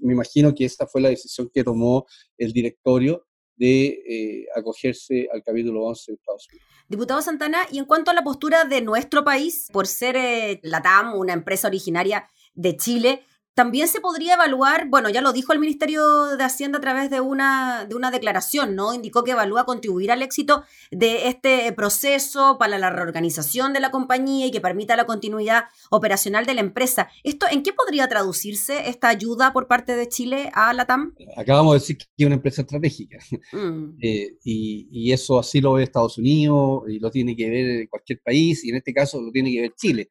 me 0.00 0.12
imagino 0.12 0.54
que 0.54 0.64
esa 0.64 0.86
fue 0.86 1.00
la 1.00 1.10
decisión 1.10 1.50
que 1.52 1.64
tomó 1.64 2.06
el 2.36 2.52
directorio 2.52 3.26
de 3.56 3.86
eh, 4.08 4.46
acogerse 4.56 5.28
al 5.32 5.42
capítulo 5.42 5.84
11 5.84 6.12
de 6.12 6.16
Estados 6.16 6.48
Unidos. 6.48 6.66
Diputado 6.88 7.22
Santana, 7.22 7.58
y 7.70 7.78
en 7.78 7.84
cuanto 7.84 8.10
a 8.10 8.14
la 8.14 8.24
postura 8.24 8.64
de 8.64 8.80
nuestro 8.80 9.22
país, 9.22 9.68
por 9.70 9.86
ser 9.86 10.16
eh, 10.16 10.60
la 10.62 10.82
TAM, 10.82 11.14
una 11.14 11.34
empresa 11.34 11.68
originaria 11.68 12.26
de 12.54 12.76
Chile, 12.76 13.22
también 13.54 13.88
se 13.88 14.00
podría 14.00 14.34
evaluar, 14.34 14.88
bueno, 14.88 15.10
ya 15.10 15.20
lo 15.20 15.32
dijo 15.32 15.52
el 15.52 15.58
Ministerio 15.58 16.36
de 16.36 16.44
Hacienda 16.44 16.78
a 16.78 16.80
través 16.80 17.10
de 17.10 17.20
una, 17.20 17.84
de 17.84 17.94
una 17.94 18.10
declaración, 18.10 18.74
¿no? 18.74 18.94
Indicó 18.94 19.24
que 19.24 19.32
evalúa 19.32 19.66
contribuir 19.66 20.12
al 20.12 20.22
éxito 20.22 20.64
de 20.90 21.28
este 21.28 21.72
proceso 21.72 22.56
para 22.58 22.78
la 22.78 22.90
reorganización 22.90 23.72
de 23.72 23.80
la 23.80 23.90
compañía 23.90 24.46
y 24.46 24.50
que 24.50 24.60
permita 24.60 24.96
la 24.96 25.04
continuidad 25.04 25.64
operacional 25.90 26.46
de 26.46 26.54
la 26.54 26.60
empresa. 26.60 27.08
¿Esto 27.24 27.46
en 27.50 27.62
qué 27.62 27.72
podría 27.72 28.08
traducirse 28.08 28.88
esta 28.88 29.08
ayuda 29.08 29.52
por 29.52 29.66
parte 29.66 29.96
de 29.96 30.08
Chile 30.08 30.50
a 30.54 30.72
la 30.72 30.86
TAM? 30.86 31.14
Acabamos 31.36 31.74
de 31.74 31.80
decir 31.80 31.98
que 31.98 32.04
es 32.16 32.26
una 32.26 32.36
empresa 32.36 32.62
estratégica 32.62 33.18
mm. 33.52 33.98
eh, 34.00 34.36
y, 34.44 34.88
y 34.90 35.12
eso 35.12 35.38
así 35.38 35.60
lo 35.60 35.74
ve 35.74 35.82
Estados 35.82 36.18
Unidos 36.18 36.84
y 36.88 36.98
lo 36.98 37.10
tiene 37.10 37.34
que 37.36 37.50
ver 37.50 37.88
cualquier 37.88 38.20
país 38.22 38.64
y 38.64 38.70
en 38.70 38.76
este 38.76 38.94
caso 38.94 39.20
lo 39.20 39.30
tiene 39.32 39.52
que 39.52 39.60
ver 39.62 39.74
Chile. 39.76 40.10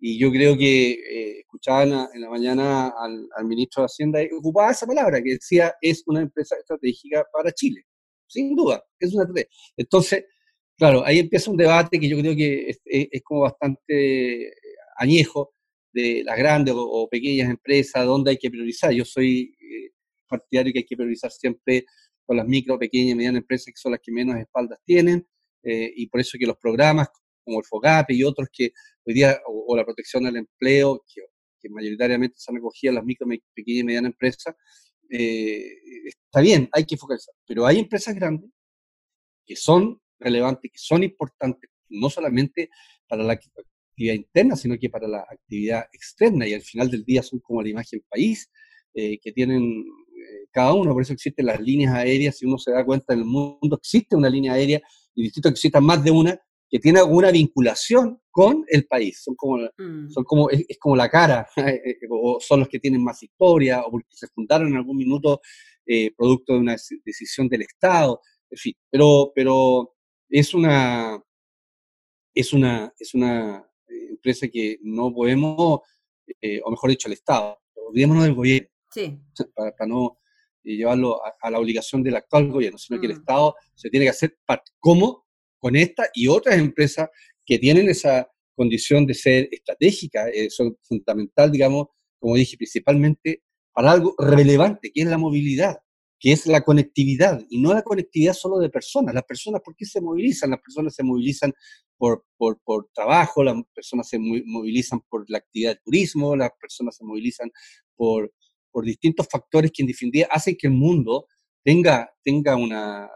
Y 0.00 0.18
yo 0.18 0.30
creo 0.30 0.56
que 0.56 0.92
eh, 0.92 1.40
escuchaba 1.40 1.82
en 1.82 2.20
la, 2.20 2.30
mañana 2.30 2.88
al, 2.88 3.28
ministro 3.44 3.82
de 3.82 3.86
Hacienda 3.86 4.22
y 4.22 4.28
ocupaba 4.32 4.70
esa 4.70 4.86
palabra, 4.86 5.22
que 5.22 5.32
decía 5.32 5.74
es 5.80 6.02
una 6.06 6.22
empresa 6.22 6.56
estratégica 6.56 7.26
para 7.30 7.52
Chile. 7.52 7.84
Sin 8.26 8.56
duda, 8.56 8.82
es 8.98 9.12
una 9.12 9.24
estrategia. 9.24 9.50
Entonces, 9.76 10.24
claro, 10.76 11.04
ahí 11.04 11.18
empieza 11.18 11.50
un 11.50 11.56
debate 11.58 12.00
que 12.00 12.08
yo 12.08 12.18
creo 12.18 12.34
que 12.34 12.70
es, 12.84 13.22
como 13.22 13.42
bastante 13.42 14.54
añejo 14.96 15.52
de 15.92 16.22
las 16.24 16.38
grandes 16.38 16.74
o, 16.76 17.08
pequeñas 17.10 17.50
empresas, 17.50 18.06
dónde 18.06 18.30
hay 18.30 18.38
que 18.38 18.50
priorizar. 18.50 18.92
Yo 18.92 19.04
soy 19.04 19.54
eh, 19.60 19.90
partidario 20.28 20.72
que 20.72 20.78
hay 20.78 20.86
que 20.86 20.96
priorizar 20.96 21.30
siempre 21.30 21.84
con 22.24 22.36
las 22.36 22.46
micro, 22.46 22.78
pequeñas 22.78 23.12
y 23.12 23.14
medianas 23.16 23.40
empresas, 23.40 23.66
que 23.66 23.80
son 23.80 23.92
las 23.92 24.00
que 24.00 24.12
menos 24.12 24.36
espaldas 24.36 24.78
tienen, 24.86 25.26
eh, 25.62 25.92
y 25.94 26.06
por 26.06 26.20
eso 26.20 26.38
que 26.38 26.46
los 26.46 26.56
programas 26.56 27.08
como 27.44 27.58
el 27.58 27.64
FOGAPE 27.64 28.14
y 28.14 28.24
otros 28.24 28.48
que 28.52 28.72
hoy 29.04 29.14
día, 29.14 29.40
o, 29.46 29.76
la 29.76 29.84
protección 29.84 30.24
del 30.24 30.36
empleo, 30.36 31.02
que, 31.12 31.22
mayoritariamente 31.68 32.36
se 32.38 32.50
han 32.50 32.56
recogido 32.56 32.94
las 32.94 33.04
micro, 33.04 33.26
pequeñas 33.54 33.80
y 33.80 33.84
medianas 33.84 34.12
empresas, 34.12 34.54
eh, 35.10 35.74
está 36.04 36.40
bien, 36.40 36.68
hay 36.72 36.86
que 36.86 36.96
focalizar, 36.96 37.34
pero 37.46 37.66
hay 37.66 37.78
empresas 37.78 38.14
grandes 38.14 38.50
que 39.44 39.56
son 39.56 40.00
relevantes, 40.18 40.70
que 40.70 40.78
son 40.78 41.02
importantes, 41.02 41.68
no 41.88 42.08
solamente 42.08 42.70
para 43.08 43.24
la 43.24 43.32
actividad 43.32 44.14
interna, 44.14 44.56
sino 44.56 44.78
que 44.78 44.88
para 44.88 45.08
la 45.08 45.26
actividad 45.28 45.84
externa, 45.92 46.46
y 46.46 46.54
al 46.54 46.62
final 46.62 46.90
del 46.90 47.04
día 47.04 47.22
son 47.22 47.40
como 47.40 47.60
la 47.62 47.68
imagen 47.68 48.02
país, 48.08 48.48
eh, 48.94 49.18
que 49.18 49.32
tienen 49.32 49.62
eh, 49.62 50.46
cada 50.52 50.72
uno, 50.72 50.92
por 50.92 51.02
eso 51.02 51.12
existen 51.12 51.46
las 51.46 51.60
líneas 51.60 51.94
aéreas, 51.94 52.38
si 52.38 52.46
uno 52.46 52.58
se 52.58 52.70
da 52.70 52.84
cuenta 52.84 53.12
en 53.12 53.20
el 53.20 53.24
mundo 53.24 53.76
existe 53.76 54.16
una 54.16 54.30
línea 54.30 54.52
aérea, 54.52 54.80
y 55.14 55.24
distinto 55.24 55.48
que 55.48 55.54
existan 55.54 55.84
más 55.84 56.02
de 56.04 56.10
una, 56.10 56.40
que 56.70 56.78
tiene 56.78 57.00
alguna 57.00 57.32
vinculación 57.32 58.20
con 58.30 58.64
el 58.68 58.86
país. 58.86 59.22
Son 59.24 59.34
como, 59.34 59.58
mm. 59.76 60.10
son 60.10 60.24
como 60.24 60.48
es, 60.50 60.64
como 60.78 60.94
la 60.94 61.10
cara, 61.10 61.46
eh, 61.56 61.82
eh, 61.84 62.06
o 62.08 62.38
son 62.40 62.60
los 62.60 62.68
que 62.68 62.78
tienen 62.78 63.02
más 63.02 63.22
historia, 63.22 63.82
o 63.82 63.90
porque 63.90 64.06
se 64.10 64.28
fundaron 64.28 64.68
en 64.68 64.76
algún 64.76 64.96
minuto 64.96 65.40
eh, 65.84 66.12
producto 66.16 66.54
de 66.54 66.60
una 66.60 66.76
decisión 67.04 67.48
del 67.48 67.62
Estado, 67.62 68.20
en 68.48 68.58
fin. 68.58 68.74
Pero, 68.88 69.32
pero 69.34 69.96
es 70.28 70.54
una, 70.54 71.20
es 72.32 72.52
una, 72.52 72.92
es 72.98 73.14
una 73.14 73.66
empresa 73.88 74.46
que 74.46 74.78
no 74.82 75.12
podemos, 75.12 75.80
o 76.64 76.70
mejor 76.70 76.90
dicho, 76.90 77.08
el 77.08 77.14
Estado, 77.14 77.58
olvidémonos 77.74 78.24
del 78.24 78.34
gobierno, 78.34 78.68
para, 79.54 79.86
no 79.86 80.18
llevarlo 80.62 81.20
a, 81.24 81.50
la 81.50 81.58
obligación 81.58 82.02
del 82.04 82.16
actual 82.16 82.48
gobierno, 82.48 82.78
sino 82.78 83.00
que 83.00 83.06
el 83.06 83.14
mm. 83.14 83.18
Estado 83.18 83.56
se 83.74 83.90
tiene 83.90 84.06
que 84.06 84.10
hacer 84.10 84.38
parte. 84.46 84.70
¿Cómo? 84.78 85.26
Con 85.60 85.76
esta 85.76 86.08
y 86.14 86.26
otras 86.26 86.58
empresas 86.58 87.08
que 87.44 87.58
tienen 87.58 87.88
esa 87.88 88.28
condición 88.56 89.06
de 89.06 89.14
ser 89.14 89.48
estratégica, 89.52 90.28
eh, 90.28 90.50
son 90.50 90.76
fundamental, 90.82 91.50
digamos, 91.52 91.88
como 92.18 92.36
dije, 92.36 92.56
principalmente 92.56 93.42
para 93.72 93.92
algo 93.92 94.14
relevante, 94.18 94.90
que 94.92 95.02
es 95.02 95.08
la 95.08 95.18
movilidad, 95.18 95.78
que 96.18 96.32
es 96.32 96.46
la 96.46 96.62
conectividad, 96.62 97.40
y 97.48 97.60
no 97.60 97.72
la 97.72 97.82
conectividad 97.82 98.34
solo 98.34 98.58
de 98.58 98.68
personas. 98.68 99.14
Las 99.14 99.24
personas, 99.24 99.62
¿por 99.64 99.74
qué 99.74 99.86
se 99.86 100.00
movilizan? 100.00 100.50
Las 100.50 100.60
personas 100.60 100.94
se 100.94 101.02
movilizan 101.02 101.52
por, 101.96 102.24
por, 102.36 102.60
por 102.62 102.90
trabajo, 102.94 103.42
las 103.42 103.56
personas 103.74 104.08
se 104.08 104.18
movilizan 104.18 105.00
por 105.08 105.24
la 105.28 105.38
actividad 105.38 105.70
del 105.70 105.82
turismo, 105.82 106.36
las 106.36 106.50
personas 106.60 106.96
se 106.96 107.04
movilizan 107.04 107.50
por, 107.96 108.32
por 108.70 108.84
distintos 108.84 109.26
factores 109.30 109.70
que 109.72 109.82
en 109.82 109.88
definitiva 109.88 110.28
hacen 110.30 110.56
que 110.58 110.66
el 110.66 110.74
mundo 110.74 111.26
tenga, 111.64 112.10
tenga, 112.22 112.56
una, 112.56 113.08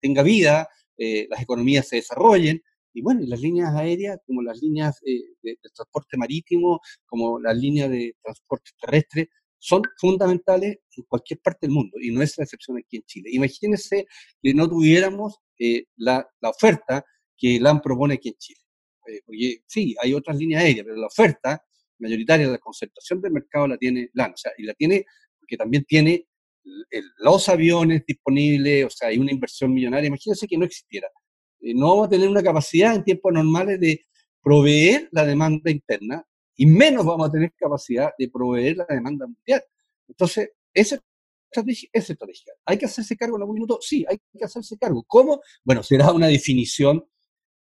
tenga 0.00 0.22
vida, 0.22 0.68
eh, 0.98 1.26
las 1.30 1.40
economías 1.40 1.88
se 1.88 1.96
desarrollen. 1.96 2.62
Y 2.92 3.02
bueno, 3.02 3.20
las 3.24 3.40
líneas 3.40 3.74
aéreas, 3.74 4.18
como 4.26 4.42
las 4.42 4.60
líneas 4.60 5.00
eh, 5.06 5.20
de, 5.42 5.56
transporte 5.74 6.16
marítimo, 6.16 6.80
como 7.06 7.38
las 7.40 7.56
líneas 7.56 7.90
de 7.90 8.16
transporte 8.22 8.72
terrestre, 8.80 9.30
son 9.58 9.82
fundamentales 9.98 10.78
en 10.96 11.04
cualquier 11.04 11.40
parte 11.40 11.66
del 11.66 11.72
mundo 11.72 11.98
y 12.00 12.10
no 12.12 12.22
es 12.22 12.36
la 12.38 12.44
excepción 12.44 12.78
aquí 12.78 12.96
en 12.96 13.02
Chile. 13.02 13.30
Imagínense 13.32 14.06
que 14.40 14.54
no 14.54 14.68
tuviéramos 14.68 15.38
eh, 15.58 15.84
la, 15.96 16.28
la, 16.40 16.50
oferta 16.50 17.04
que 17.36 17.58
LAN 17.60 17.80
propone 17.80 18.14
aquí 18.14 18.28
en 18.28 18.36
Chile. 18.36 18.60
porque 19.24 19.62
sí, 19.66 19.96
hay 20.00 20.14
otras 20.14 20.36
líneas 20.36 20.62
aéreas, 20.62 20.84
pero 20.84 20.96
la 20.96 21.06
oferta 21.08 21.60
mayoritaria, 21.98 22.46
la 22.46 22.58
concentración 22.58 23.20
del 23.20 23.32
mercado 23.32 23.66
la 23.66 23.76
tiene 23.76 24.10
LAN, 24.14 24.32
o 24.32 24.36
sea, 24.36 24.52
y 24.56 24.62
la 24.62 24.74
tiene 24.74 25.04
porque 25.40 25.56
también 25.56 25.84
tiene 25.84 26.27
los 27.18 27.48
aviones 27.48 28.04
disponibles, 28.06 28.86
o 28.86 28.90
sea, 28.90 29.08
hay 29.08 29.18
una 29.18 29.32
inversión 29.32 29.72
millonaria, 29.72 30.08
imagínense 30.08 30.46
que 30.46 30.58
no 30.58 30.64
existiera. 30.64 31.08
Eh, 31.60 31.74
no 31.74 31.88
vamos 31.88 32.06
a 32.06 32.10
tener 32.10 32.28
una 32.28 32.42
capacidad 32.42 32.94
en 32.94 33.04
tiempos 33.04 33.32
normales 33.32 33.80
de 33.80 34.04
proveer 34.42 35.08
la 35.12 35.24
demanda 35.24 35.70
interna 35.70 36.24
y 36.56 36.66
menos 36.66 37.04
vamos 37.04 37.28
a 37.28 37.32
tener 37.32 37.52
capacidad 37.56 38.10
de 38.18 38.28
proveer 38.28 38.76
la 38.76 38.86
demanda 38.88 39.26
mundial. 39.26 39.62
Entonces, 40.08 40.50
esa 40.72 41.00
estrategia 41.50 41.88
es 41.92 42.10
estratégica. 42.10 42.52
¿Hay 42.64 42.78
que 42.78 42.86
hacerse 42.86 43.16
cargo 43.16 43.36
en 43.36 43.42
algún 43.42 43.54
minuto? 43.54 43.78
Sí, 43.80 44.04
hay 44.08 44.18
que 44.36 44.44
hacerse 44.44 44.76
cargo. 44.78 45.04
¿Cómo? 45.06 45.40
Bueno, 45.64 45.82
será 45.82 46.12
una 46.12 46.28
definición 46.28 47.04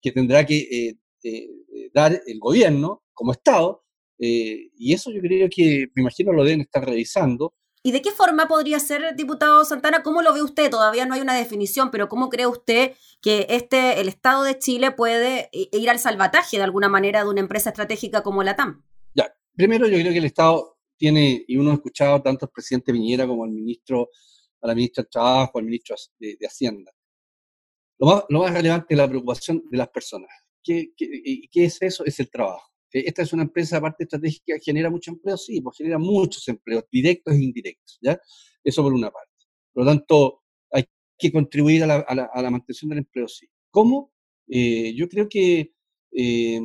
que 0.01 0.13
tendrá 0.13 0.45
que 0.45 0.59
eh, 0.59 0.97
eh, 1.25 1.49
dar 1.93 2.21
el 2.27 2.39
gobierno 2.39 3.03
como 3.13 3.33
Estado, 3.33 3.83
y 4.19 4.95
eso 4.95 5.11
yo 5.11 5.21
creo 5.21 5.47
que, 5.51 5.89
me 5.95 6.01
imagino, 6.01 6.33
lo 6.33 6.43
deben 6.43 6.63
estar 6.63 6.83
revisando, 6.83 7.55
¿Y 7.87 7.93
de 7.93 8.03
qué 8.03 8.11
forma 8.11 8.49
podría 8.49 8.81
ser, 8.81 9.15
diputado 9.15 9.65
Santana? 9.65 10.03
¿Cómo 10.03 10.21
lo 10.21 10.35
ve 10.35 10.43
usted? 10.43 10.73
Todavía 10.73 11.07
no 11.07 11.15
hay 11.15 11.21
una 11.21 11.37
definición, 11.37 11.93
pero 11.93 12.09
¿cómo 12.09 12.31
cree 12.31 12.49
usted 12.49 12.97
que 13.23 13.47
este, 13.49 14.01
el 14.01 14.09
Estado 14.09 14.43
de 14.43 14.59
Chile 14.59 14.91
puede 14.91 15.51
ir 15.53 15.89
al 15.89 16.01
salvataje 16.01 16.57
de 16.57 16.65
alguna 16.65 16.89
manera 16.89 17.23
de 17.23 17.31
una 17.31 17.39
empresa 17.39 17.71
estratégica 17.71 18.25
como 18.25 18.43
la 18.43 18.57
TAM? 18.57 18.83
Ya, 19.15 19.33
primero 19.55 19.87
yo 19.87 20.01
creo 20.01 20.11
que 20.11 20.19
el 20.19 20.25
Estado 20.25 20.81
tiene, 20.97 21.45
y 21.47 21.57
uno 21.59 21.71
ha 21.71 21.75
escuchado 21.75 22.21
tanto 22.23 22.47
al 22.47 22.51
presidente 22.51 22.91
Viñera 22.91 23.25
como 23.25 23.45
al 23.45 23.51
ministro, 23.53 24.09
a 24.63 24.67
la 24.67 24.75
ministra 24.75 25.05
de 25.05 25.09
Trabajo, 25.09 25.57
al 25.61 25.65
ministro 25.67 25.95
de, 26.19 26.37
Hacienda. 26.45 26.91
Lo 27.99 28.09
más, 28.09 28.25
lo 28.29 28.41
más, 28.41 28.53
relevante 28.53 28.95
es 28.95 28.99
la 28.99 29.09
preocupación 29.09 29.63
de 29.71 29.79
las 29.79 29.91
personas. 29.91 30.31
¿Qué, 30.61 30.93
qué 30.97 31.65
es 31.65 31.81
eso? 31.81 32.05
Es 32.05 32.19
el 32.19 32.29
trabajo 32.31 32.76
esta 33.01 33.23
es 33.23 33.33
una 33.33 33.43
empresa, 33.43 33.79
aparte 33.79 34.05
estratégica, 34.05 34.55
genera 34.63 34.91
mucho 34.91 35.11
empleo, 35.11 35.37
sí, 35.37 35.61
pues 35.61 35.77
genera 35.77 35.99
muchos 35.99 36.47
empleos, 36.49 36.85
directos 36.91 37.35
e 37.35 37.43
indirectos, 37.43 37.99
¿ya? 38.01 38.19
Eso 38.63 38.83
por 38.83 38.93
una 38.93 39.11
parte. 39.11 39.33
Por 39.73 39.85
lo 39.85 39.91
tanto, 39.91 40.43
hay 40.71 40.85
que 41.19 41.33
contribuir 41.33 41.85
a 41.85 41.87
la, 41.87 41.97
a 41.99 42.43
la, 42.43 42.51
mantención 42.51 42.89
del 42.89 42.99
empleo, 42.99 43.29
sí. 43.29 43.47
¿Cómo? 43.71 44.13
Eh, 44.49 44.95
yo 44.95 45.09
creo 45.09 45.29
que 45.29 45.73
eh, 46.13 46.61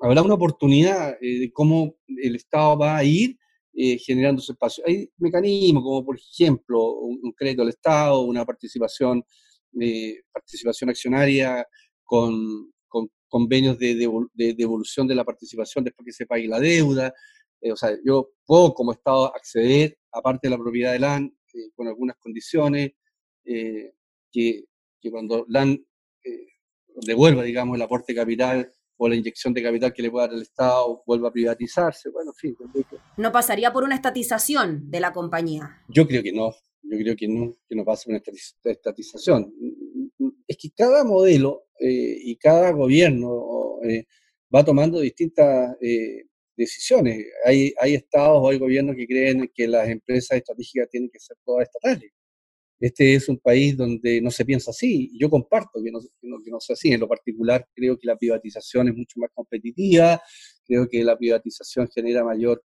habrá 0.00 0.22
una 0.22 0.34
oportunidad 0.34 1.16
eh, 1.20 1.40
de 1.40 1.52
cómo 1.52 1.96
el 2.08 2.36
Estado 2.36 2.78
va 2.78 2.96
a 2.96 3.04
ir 3.04 3.38
generando 3.74 4.42
ese 4.42 4.52
espacio. 4.52 4.84
Hay 4.86 5.10
mecanismos 5.16 5.82
como, 5.82 6.04
por 6.04 6.18
ejemplo, 6.18 6.92
un, 6.92 7.32
crédito 7.32 7.62
al 7.62 7.70
Estado, 7.70 8.20
una 8.20 8.44
participación, 8.44 9.24
participación 10.30 10.90
accionaria 10.90 11.66
con, 12.04 12.70
convenios 13.32 13.78
de, 13.78 13.94
devolución 14.54 15.06
de 15.06 15.14
la 15.14 15.24
participación 15.24 15.82
después 15.82 16.04
que 16.04 16.12
se 16.12 16.26
pague 16.26 16.46
la 16.46 16.60
deuda. 16.60 17.14
Eh, 17.62 17.72
o 17.72 17.76
sea, 17.76 17.96
yo 18.04 18.32
puedo 18.44 18.74
como 18.74 18.92
Estado 18.92 19.34
acceder, 19.34 19.96
aparte 20.12 20.48
de 20.48 20.50
la 20.50 20.58
propiedad 20.58 20.92
de 20.92 20.98
LAN, 20.98 21.34
eh, 21.54 21.70
con 21.74 21.88
algunas 21.88 22.16
condiciones, 22.18 22.92
eh, 23.46 23.94
que, 24.30 24.64
cuando 25.10 25.46
LAN 25.48 25.82
devuelva, 27.06 27.42
digamos, 27.42 27.76
el 27.76 27.82
aporte 27.82 28.14
capital 28.14 28.70
o 28.98 29.08
la 29.08 29.16
inyección 29.16 29.54
de 29.54 29.62
capital 29.62 29.94
que 29.94 30.02
le 30.02 30.10
pueda 30.10 30.26
dar 30.26 30.36
el 30.36 30.42
Estado 30.42 31.02
vuelva 31.06 31.30
a 31.30 31.32
privatizarse. 31.32 32.10
Bueno, 32.10 32.32
en 32.32 32.34
fin. 32.34 32.56
¿No 33.16 33.32
pasaría 33.32 33.72
por 33.72 33.82
una 33.82 33.94
estatización 33.94 34.90
de 34.90 35.00
la 35.00 35.14
compañía? 35.14 35.82
Yo 35.88 36.06
creo 36.06 36.22
que 36.22 36.32
no. 36.32 36.54
Yo 36.82 36.98
creo 36.98 37.16
que 37.16 37.26
no, 37.28 37.54
que 37.66 37.76
no 37.76 37.84
pasa 37.84 38.04
por 38.04 38.12
una 38.12 38.22
estatización 38.64 39.54
es 40.52 40.56
que 40.58 40.70
cada 40.70 41.04
modelo 41.04 41.64
eh, 41.82 42.18
y 42.22 42.36
cada 42.36 42.70
gobierno 42.70 43.78
eh, 43.82 44.04
va 44.54 44.64
tomando 44.64 45.00
distintas 45.00 45.76
eh, 45.80 46.26
decisiones. 46.56 47.26
Hay, 47.44 47.74
hay 47.80 47.94
estados 47.94 48.38
o 48.40 48.48
hay 48.50 48.58
gobiernos 48.58 48.94
que 48.94 49.06
creen 49.06 49.50
que 49.52 49.66
las 49.66 49.88
empresas 49.88 50.38
estratégicas 50.38 50.88
tienen 50.90 51.10
que 51.10 51.18
ser 51.18 51.36
todas 51.44 51.64
estatales. 51.64 52.12
Este 52.78 53.14
es 53.14 53.28
un 53.28 53.38
país 53.38 53.76
donde 53.76 54.20
no 54.20 54.30
se 54.30 54.44
piensa 54.44 54.70
así. 54.70 55.10
Yo 55.18 55.28
comparto 55.28 55.82
que 55.82 55.90
no, 55.90 56.00
que 56.00 56.50
no, 56.50 56.60
sea 56.60 56.74
así. 56.74 56.92
En 56.92 57.00
lo 57.00 57.08
particular, 57.08 57.66
creo 57.74 57.98
que 57.98 58.06
la 58.06 58.16
privatización 58.16 58.88
es 58.88 58.94
mucho 58.94 59.18
más 59.20 59.30
competitiva. 59.34 60.22
Creo 60.66 60.88
que 60.88 61.02
la 61.04 61.16
privatización 61.16 61.88
genera 61.94 62.24
mayor, 62.24 62.62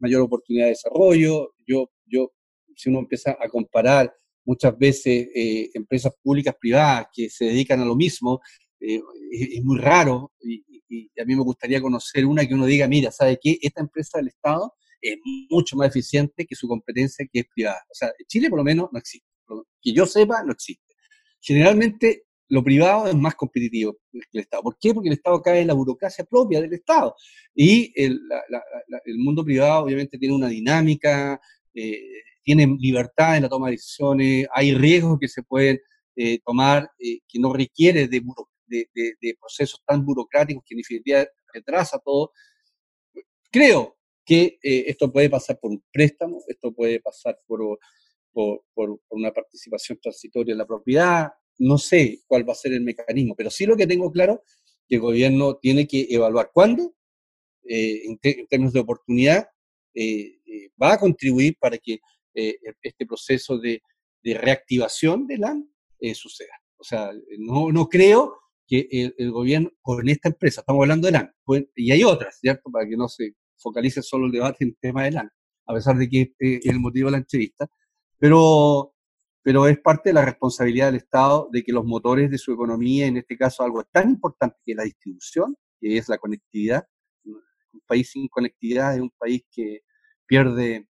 mayor 0.00 0.22
oportunidad 0.22 0.66
de 0.66 0.70
desarrollo. 0.70 1.54
Yo, 1.66 1.90
yo, 2.06 2.32
si 2.76 2.90
uno 2.90 3.00
empieza 3.00 3.36
a 3.40 3.48
comparar 3.48 4.14
muchas 4.44 4.76
veces 4.78 5.28
eh, 5.34 5.70
empresas 5.74 6.12
públicas 6.22 6.54
privadas 6.58 7.06
que 7.12 7.30
se 7.30 7.46
dedican 7.46 7.80
a 7.80 7.84
lo 7.84 7.94
mismo, 7.94 8.40
eh, 8.80 9.00
es, 9.30 9.62
muy 9.62 9.78
raro 9.78 10.32
y, 10.40 10.62
a 11.18 11.24
mí 11.24 11.34
me 11.34 11.42
gustaría 11.42 11.80
conocer 11.80 12.26
una 12.26 12.46
que 12.46 12.52
uno 12.52 12.66
diga, 12.66 12.86
mira, 12.86 13.10
¿sabe 13.10 13.38
qué? 13.40 13.56
Esta 13.62 13.80
empresa 13.80 14.18
del 14.18 14.28
Estado 14.28 14.74
es 15.00 15.16
mucho 15.48 15.74
más 15.76 15.88
eficiente 15.88 16.44
que 16.44 16.54
su 16.54 16.68
competencia 16.68 17.26
que 17.32 17.40
es 17.40 17.46
privada. 17.54 17.80
O 17.90 17.94
sea, 17.94 18.08
en 18.08 18.26
Chile 18.26 18.50
por 18.50 18.58
lo 18.58 18.64
menos 18.64 18.90
no 18.92 18.98
existe. 18.98 19.26
Que 19.80 19.92
yo 19.92 20.04
sepa, 20.04 20.42
no 20.44 20.52
existe. 20.52 20.94
Generalmente 21.40 22.24
lo 22.48 22.62
privado 22.62 23.06
es 23.06 23.14
más 23.14 23.34
competitivo 23.34 23.96
que 24.10 24.20
el 24.34 24.40
Estado. 24.40 24.62
¿Por 24.62 24.76
qué? 24.78 24.92
Porque 24.92 25.08
el 25.08 25.14
Estado 25.14 25.40
cae 25.40 25.60
en 25.62 25.68
la 25.68 25.74
burocracia 25.74 26.24
propia 26.24 26.60
del 26.60 26.74
Estado. 26.74 27.14
Y 27.54 27.90
el, 27.96 28.20
el 29.06 29.18
mundo 29.18 29.42
privado 29.42 29.84
obviamente 29.84 30.18
tiene 30.18 30.34
una 30.34 30.48
dinámica, 30.48 31.40
eh, 31.74 32.00
tienen 32.42 32.76
libertad 32.78 33.36
en 33.36 33.42
la 33.44 33.48
toma 33.48 33.68
de 33.68 33.72
decisiones, 33.72 34.46
hay 34.52 34.74
riesgos 34.74 35.18
que 35.20 35.28
se 35.28 35.42
pueden 35.42 35.80
eh, 36.14 36.40
tomar 36.44 36.90
eh, 36.98 37.20
que 37.26 37.38
no 37.38 37.54
requiere 37.54 38.06
de, 38.06 38.22
de, 38.66 39.36
procesos 39.40 39.82
tan 39.86 40.04
burocráticos 40.04 40.62
que 40.66 40.74
en 40.74 40.78
definitiva 40.78 41.26
retrasa 41.54 41.98
todo. 42.04 42.32
Creo 43.50 43.96
que 44.24 44.58
eh, 44.62 44.84
esto 44.88 45.10
puede 45.10 45.30
pasar 45.30 45.58
por 45.58 45.70
un 45.70 45.82
préstamo, 45.90 46.42
esto 46.48 46.72
puede 46.72 47.00
pasar 47.00 47.38
por, 47.46 47.78
por, 48.30 48.62
por, 48.74 49.00
una 49.08 49.32
participación 49.32 49.98
transitoria 50.02 50.52
en 50.52 50.58
la 50.58 50.66
propiedad, 50.66 51.30
no 51.58 51.78
sé 51.78 52.20
cuál 52.26 52.46
va 52.46 52.52
a 52.52 52.56
ser 52.56 52.74
el 52.74 52.82
mecanismo, 52.82 53.34
pero 53.34 53.50
sí 53.50 53.64
lo 53.64 53.76
que 53.76 53.86
tengo 53.86 54.12
claro 54.12 54.42
que 54.86 54.96
el 54.96 55.00
gobierno 55.00 55.56
tiene 55.56 55.86
que 55.86 56.08
evaluar 56.10 56.50
cuándo, 56.52 56.94
en, 57.64 58.18
en, 58.22 58.46
términos 58.48 58.74
de 58.74 58.80
oportunidad, 58.80 59.48
va 60.80 60.94
a 60.94 60.98
contribuir 60.98 61.56
para 61.58 61.78
que 61.78 62.00
eh, 62.34 62.58
e, 62.62 62.74
este 62.82 63.06
proceso 63.06 63.58
de, 63.58 63.82
reactivación 64.24 65.26
de 65.26 65.38
LAN 65.38 65.68
eh, 65.98 66.14
suceda. 66.14 66.54
O 66.76 66.84
sea, 66.84 67.10
no, 67.38 67.72
no 67.72 67.88
creo 67.88 68.38
que 68.66 69.12
el, 69.16 69.32
gobierno, 69.32 69.70
con 69.80 70.08
esta 70.08 70.28
empresa, 70.28 70.60
estamos 70.60 70.82
hablando 70.82 71.06
de 71.06 71.12
LAN, 71.12 71.34
y 71.74 71.90
hay 71.90 72.04
otras, 72.04 72.38
¿cierto? 72.40 72.70
Para 72.70 72.88
que 72.88 72.96
no 72.96 73.08
se 73.08 73.34
focalice 73.56 74.00
solo 74.00 74.26
el 74.26 74.32
debate 74.32 74.64
en 74.64 74.70
el 74.70 74.76
tema 74.80 75.04
de 75.04 75.12
LAN, 75.12 75.30
a 75.66 75.74
pesar 75.74 75.96
de 75.96 76.08
que 76.08 76.22
este 76.22 76.56
es 76.56 76.66
el 76.66 76.78
motivo 76.78 77.08
de 77.08 77.12
la 77.12 77.18
entrevista, 77.18 77.68
pero, 78.18 78.94
pero 79.42 79.66
es 79.66 79.78
parte 79.80 80.10
de 80.10 80.14
la 80.14 80.24
responsabilidad 80.24 80.86
del 80.86 80.96
Estado 80.96 81.48
de 81.52 81.64
que 81.64 81.72
los 81.72 81.84
motores 81.84 82.30
de 82.30 82.38
su 82.38 82.52
economía, 82.52 83.06
en 83.06 83.16
este 83.16 83.36
caso 83.36 83.64
algo 83.64 83.84
tan 83.84 84.10
importante 84.10 84.56
que 84.64 84.74
la 84.74 84.84
distribución, 84.84 85.56
que 85.80 85.96
es 85.96 86.08
la 86.08 86.18
conectividad, 86.18 86.84
un 87.24 87.80
país 87.86 88.10
sin 88.10 88.28
conectividad 88.28 88.94
es 88.94 89.00
un 89.00 89.12
país 89.18 89.42
que 89.50 89.80
pierde 90.32 90.88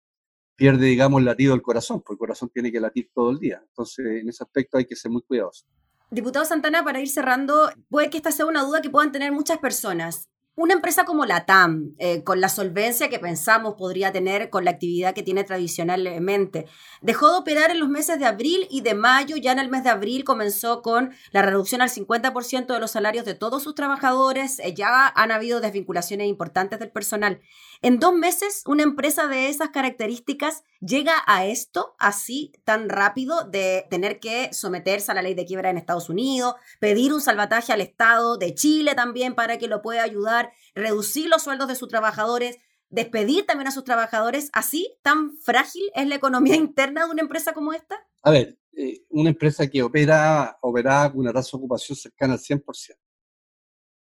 pierde, 0.55 0.85
digamos, 0.85 1.19
el 1.19 1.25
latido 1.25 1.51
del 1.51 1.61
corazón, 1.61 1.99
porque 1.99 2.13
el 2.13 2.19
corazón 2.19 2.49
tiene 2.49 2.71
que 2.71 2.79
latir 2.79 3.09
todo 3.13 3.31
el 3.31 3.39
día. 3.39 3.61
Entonces, 3.67 4.05
en 4.21 4.29
ese 4.29 4.41
aspecto 4.41 4.77
hay 4.77 4.85
que 4.85 4.95
ser 4.95 5.11
muy 5.11 5.21
cuidadosos. 5.23 5.67
Diputado 6.09 6.45
Santana, 6.45 6.85
para 6.85 7.01
ir 7.01 7.09
cerrando, 7.09 7.69
puede 7.89 8.09
que 8.09 8.15
esta 8.15 8.31
sea 8.31 8.45
una 8.45 8.63
duda 8.63 8.81
que 8.81 8.89
puedan 8.89 9.11
tener 9.11 9.33
muchas 9.33 9.57
personas. 9.57 10.29
Una 10.57 10.73
empresa 10.73 11.03
como 11.03 11.25
la 11.25 11.45
TAM, 11.45 11.95
eh, 11.97 12.23
con 12.23 12.39
la 12.39 12.47
solvencia 12.47 13.09
que 13.09 13.19
pensamos 13.19 13.75
podría 13.77 14.13
tener 14.13 14.49
con 14.49 14.63
la 14.63 14.71
actividad 14.71 15.13
que 15.13 15.21
tiene 15.21 15.43
tradicionalmente, 15.43 16.65
dejó 17.01 17.29
de 17.29 17.39
operar 17.39 17.71
en 17.71 17.81
los 17.81 17.89
meses 17.89 18.19
de 18.19 18.25
abril 18.25 18.65
y 18.71 18.79
de 18.79 18.93
mayo. 18.93 19.35
Ya 19.35 19.51
en 19.51 19.59
el 19.59 19.69
mes 19.69 19.83
de 19.83 19.89
abril 19.89 20.23
comenzó 20.23 20.81
con 20.81 21.11
la 21.31 21.41
reducción 21.41 21.81
al 21.81 21.89
50% 21.89 22.73
de 22.73 22.79
los 22.79 22.91
salarios 22.91 23.25
de 23.25 23.35
todos 23.35 23.63
sus 23.63 23.75
trabajadores. 23.75 24.59
Eh, 24.59 24.73
ya 24.73 25.09
han 25.09 25.31
habido 25.31 25.59
desvinculaciones 25.59 26.27
importantes 26.27 26.79
del 26.79 26.89
personal. 26.89 27.41
En 27.81 27.99
dos 27.99 28.13
meses, 28.13 28.63
una 28.65 28.83
empresa 28.83 29.27
de 29.27 29.49
esas 29.49 29.69
características 29.69 30.63
llega 30.79 31.13
a 31.27 31.45
esto 31.45 31.95
así 31.99 32.53
tan 32.63 32.89
rápido 32.89 33.43
de 33.43 33.85
tener 33.89 34.19
que 34.19 34.53
someterse 34.53 35.11
a 35.11 35.15
la 35.15 35.21
ley 35.21 35.33
de 35.33 35.45
quiebra 35.45 35.69
en 35.69 35.77
Estados 35.77 36.09
Unidos, 36.09 36.55
pedir 36.79 37.13
un 37.13 37.21
salvataje 37.21 37.73
al 37.73 37.81
Estado 37.81 38.37
de 38.37 38.53
Chile 38.53 38.95
también 38.95 39.35
para 39.35 39.57
que 39.57 39.67
lo 39.67 39.81
pueda 39.81 40.03
ayudar, 40.03 40.51
reducir 40.73 41.27
los 41.29 41.43
sueldos 41.43 41.67
de 41.67 41.75
sus 41.75 41.89
trabajadores, 41.89 42.57
despedir 42.89 43.45
también 43.45 43.67
a 43.67 43.71
sus 43.71 43.83
trabajadores. 43.83 44.49
¿Así 44.53 44.97
tan 45.01 45.37
frágil 45.37 45.83
es 45.95 46.07
la 46.07 46.15
economía 46.15 46.55
interna 46.55 47.05
de 47.05 47.11
una 47.11 47.21
empresa 47.21 47.53
como 47.53 47.73
esta? 47.73 47.95
A 48.21 48.31
ver, 48.31 48.57
eh, 48.77 49.03
una 49.09 49.29
empresa 49.29 49.67
que 49.67 49.83
opera, 49.83 50.57
opera 50.61 51.09
con 51.11 51.21
una 51.21 51.33
tasa 51.33 51.51
de 51.51 51.57
ocupación 51.57 51.95
cercana 51.95 52.33
al 52.33 52.39
100%, 52.39 52.95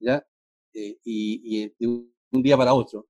¿ya? 0.00 0.26
Eh, 0.74 0.98
y, 1.04 1.64
y 1.64 1.74
de 1.78 1.86
un 1.86 2.42
día 2.42 2.56
para 2.56 2.72
otro 2.72 3.06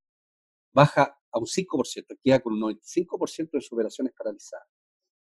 baja 0.72 1.18
a 1.30 1.38
un 1.38 1.46
5%, 1.46 2.18
queda 2.22 2.40
con 2.40 2.54
un 2.54 2.60
95% 2.60 3.50
de 3.52 3.60
sus 3.60 3.72
operaciones 3.72 4.12
paralizadas. 4.16 4.66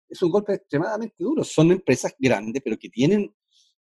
Es 0.07 0.21
un 0.21 0.29
golpe 0.29 0.53
extremadamente 0.55 1.15
duro. 1.19 1.43
Son 1.43 1.71
empresas 1.71 2.13
grandes, 2.19 2.61
pero 2.63 2.77
que 2.77 2.89
tienen, 2.89 3.33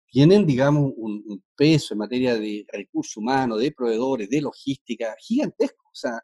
tienen 0.06 0.46
digamos, 0.46 0.92
un, 0.96 1.44
peso 1.56 1.94
en 1.94 1.98
materia 1.98 2.34
de 2.36 2.64
recursos 2.72 3.16
humanos, 3.16 3.60
de 3.60 3.72
proveedores, 3.72 4.28
de 4.30 4.40
logística, 4.40 5.14
gigantesco. 5.18 5.84
O 5.84 5.94
sea, 5.94 6.18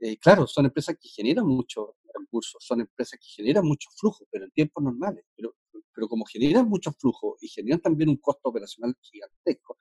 eh, 0.00 0.16
claro, 0.18 0.46
son 0.46 0.64
empresas 0.64 0.96
que 1.00 1.08
generan 1.08 1.46
muchos 1.46 1.90
recursos, 2.14 2.64
son 2.64 2.80
empresas 2.80 3.18
que 3.20 3.28
generan 3.28 3.66
mucho 3.66 3.90
flujo, 3.94 4.26
pero 4.30 4.46
en 4.46 4.50
tiempos 4.52 4.82
normales. 4.82 5.24
Pero, 5.36 5.54
pero 5.94 6.08
como 6.08 6.24
generan 6.24 6.68
mucho 6.68 6.92
flujo 6.92 7.36
y 7.40 7.48
generan 7.48 7.80
también 7.80 8.08
un 8.08 8.16
costo 8.16 8.48
operacional 8.48 8.94
gigantesco, 9.02 9.76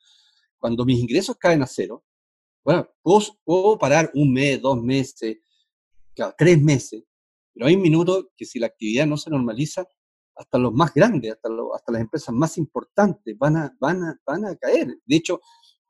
cuando 0.57 0.85
mis 0.85 0.99
ingresos 0.99 1.37
caen 1.37 1.61
a 1.63 1.67
cero, 1.67 2.03
bueno, 2.65 2.89
puedo, 3.03 3.77
parar 3.77 4.11
un 4.15 4.33
mes, 4.33 4.59
dos 4.59 4.81
meses, 4.81 5.37
tres 6.35 6.61
meses, 6.61 7.03
pero 7.53 7.67
hay 7.67 7.75
un 7.75 7.81
minuto 7.83 8.31
que 8.35 8.43
si 8.43 8.57
la 8.57 8.67
actividad 8.67 9.05
no 9.05 9.17
se 9.17 9.29
normaliza, 9.29 9.87
hasta 10.35 10.57
los 10.57 10.73
más 10.73 10.91
grandes, 10.93 11.31
hasta, 11.31 11.47
hasta 11.75 11.91
las 11.91 12.01
empresas 12.01 12.33
más 12.35 12.57
importantes 12.57 13.37
van 13.37 13.55
a, 13.55 13.77
van, 13.79 14.03
a, 14.03 14.19
van 14.25 14.45
a 14.45 14.55
caer. 14.55 14.97
De 15.05 15.15
hecho, 15.15 15.39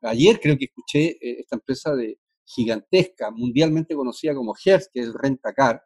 ayer 0.02 0.38
creo 0.38 0.56
que 0.56 0.66
escuché 0.66 1.16
eh, 1.20 1.40
esta 1.40 1.56
empresa 1.56 1.94
de 1.96 2.20
gigantesca, 2.44 3.30
mundialmente 3.30 3.96
conocida 3.96 4.34
como 4.34 4.54
Hertz, 4.54 4.90
que 4.92 5.00
es 5.00 5.12
Rentacar, 5.14 5.82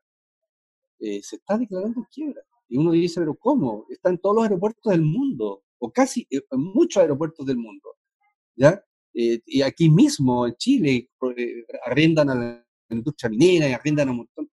eh, 0.98 1.22
se 1.22 1.36
está 1.36 1.56
declarando 1.56 2.00
en 2.00 2.06
quiebra. 2.12 2.42
Y 2.68 2.76
uno 2.76 2.90
dice, 2.90 3.20
pero 3.20 3.36
¿cómo? 3.36 3.86
Está 3.88 4.10
en 4.10 4.18
todos 4.18 4.34
los 4.34 4.44
aeropuertos 4.44 4.90
del 4.90 5.02
mundo, 5.02 5.62
o 5.78 5.90
casi 5.92 6.26
eh, 6.30 6.42
en 6.50 6.60
muchos 6.60 7.00
aeropuertos 7.00 7.46
del 7.46 7.56
mundo. 7.56 7.96
¿ya? 8.56 8.84
Eh, 9.14 9.40
y 9.46 9.62
aquí 9.62 9.90
mismo, 9.90 10.46
en 10.46 10.54
Chile, 10.56 11.10
arrendan 11.84 12.30
a 12.30 12.34
la 12.34 12.66
industria 12.90 13.30
minera 13.30 13.68
y 13.68 13.72
arrendan 13.72 14.08
a 14.08 14.10
un 14.12 14.16
montón. 14.18 14.50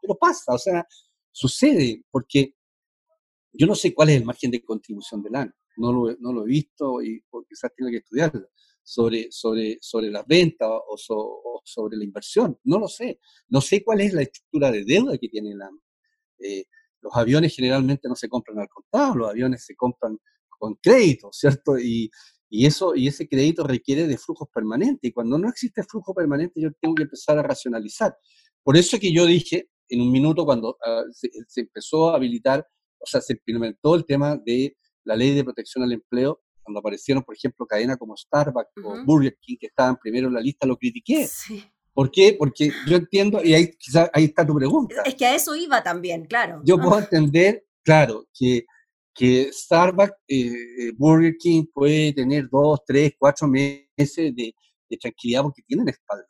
pero 0.00 0.16
pasa, 0.18 0.54
o 0.54 0.58
sea, 0.58 0.86
sucede, 1.30 2.04
porque 2.10 2.54
yo 3.52 3.66
no 3.66 3.74
sé 3.74 3.94
cuál 3.94 4.10
es 4.10 4.16
el 4.16 4.24
margen 4.24 4.50
de 4.50 4.64
contribución 4.64 5.22
del 5.22 5.36
AN, 5.36 5.54
no 5.76 5.92
lo, 5.92 6.16
no 6.18 6.32
lo 6.32 6.44
he 6.44 6.48
visto 6.48 7.02
y 7.02 7.22
quizás 7.48 7.70
tengo 7.76 7.90
que 7.90 7.98
estudiarlo 7.98 8.48
sobre, 8.82 9.30
sobre, 9.30 9.78
sobre 9.80 10.10
las 10.10 10.26
ventas 10.26 10.68
o, 10.68 11.62
sobre 11.64 11.96
la 11.96 12.04
inversión. 12.04 12.58
No 12.64 12.78
lo 12.78 12.88
sé. 12.88 13.20
No 13.48 13.60
sé 13.60 13.82
cuál 13.84 14.00
es 14.00 14.12
la 14.12 14.22
estructura 14.22 14.70
de 14.70 14.84
deuda 14.84 15.16
que 15.18 15.28
tiene 15.28 15.54
la 15.54 15.70
eh, 16.40 16.64
los 17.00 17.14
aviones 17.16 17.54
generalmente 17.54 18.08
no 18.08 18.14
se 18.14 18.28
compran 18.28 18.58
al 18.60 18.68
contado, 18.68 19.16
los 19.16 19.30
aviones 19.30 19.64
se 19.64 19.74
compran 19.74 20.18
con 20.48 20.76
crédito, 20.76 21.30
¿cierto? 21.32 21.78
Y, 21.78 22.10
y, 22.54 22.66
eso, 22.66 22.94
y 22.94 23.08
ese 23.08 23.26
crédito 23.26 23.64
requiere 23.64 24.06
de 24.06 24.18
flujos 24.18 24.46
permanentes. 24.52 25.08
Y 25.08 25.12
cuando 25.12 25.38
no 25.38 25.48
existe 25.48 25.82
flujo 25.84 26.12
permanente, 26.12 26.60
yo 26.60 26.68
tengo 26.78 26.94
que 26.94 27.04
empezar 27.04 27.38
a 27.38 27.42
racionalizar. 27.42 28.14
Por 28.62 28.76
eso 28.76 28.98
que 29.00 29.10
yo 29.10 29.24
dije 29.24 29.70
en 29.88 30.02
un 30.02 30.12
minuto, 30.12 30.44
cuando 30.44 30.76
ah, 30.84 31.02
se, 31.12 31.30
se, 31.48 31.62
empezó 31.62 32.10
a 32.10 32.16
habilitar, 32.16 32.66
o 32.98 33.06
sea, 33.06 33.22
se 33.22 33.32
implementó 33.32 33.94
el 33.94 34.04
tema 34.04 34.36
de 34.36 34.76
la 35.04 35.16
ley 35.16 35.34
de 35.34 35.44
protección 35.44 35.82
al 35.82 35.92
empleo, 35.92 36.42
cuando 36.62 36.80
aparecieron, 36.80 37.22
por 37.22 37.34
ejemplo, 37.34 37.64
cadenas 37.64 37.96
como 37.96 38.14
Starbucks 38.18 38.70
o 38.84 39.02
Burger 39.06 39.34
King, 39.40 39.56
que 39.58 39.68
estaban 39.68 39.96
primero 39.96 40.28
en 40.28 40.34
la 40.34 40.40
lista, 40.40 40.66
lo 40.66 40.76
critiqué. 40.76 41.26
Sí. 41.26 41.64
¿Por 41.94 42.10
qué? 42.10 42.36
Porque 42.38 42.70
yo 42.86 42.96
entiendo, 42.96 43.42
y 43.42 43.54
ahí, 43.54 43.70
quizás 43.78 44.10
ahí 44.12 44.24
está 44.24 44.46
tu 44.46 44.54
pregunta. 44.54 45.02
Es 45.06 45.14
que 45.14 45.24
a 45.24 45.34
eso 45.34 45.56
iba 45.56 45.82
también, 45.82 46.26
claro. 46.26 46.60
Yo 46.64 46.76
puedo 46.78 46.98
entender, 46.98 47.64
claro, 47.82 48.26
que, 48.38 48.66
que 49.14 49.50
Starbucks, 49.52 50.14
eh, 50.28 50.52
eh, 50.78 50.92
Burger 50.96 51.36
King 51.38 51.64
puede 51.72 52.12
tener 52.12 52.48
dos, 52.50 52.80
tres, 52.86 53.12
cuatro 53.18 53.46
meses 53.48 54.34
de, 54.34 54.54
tranquilidad 55.00 55.42
porque 55.42 55.62
tienen 55.62 55.88
espalda. 55.88 56.26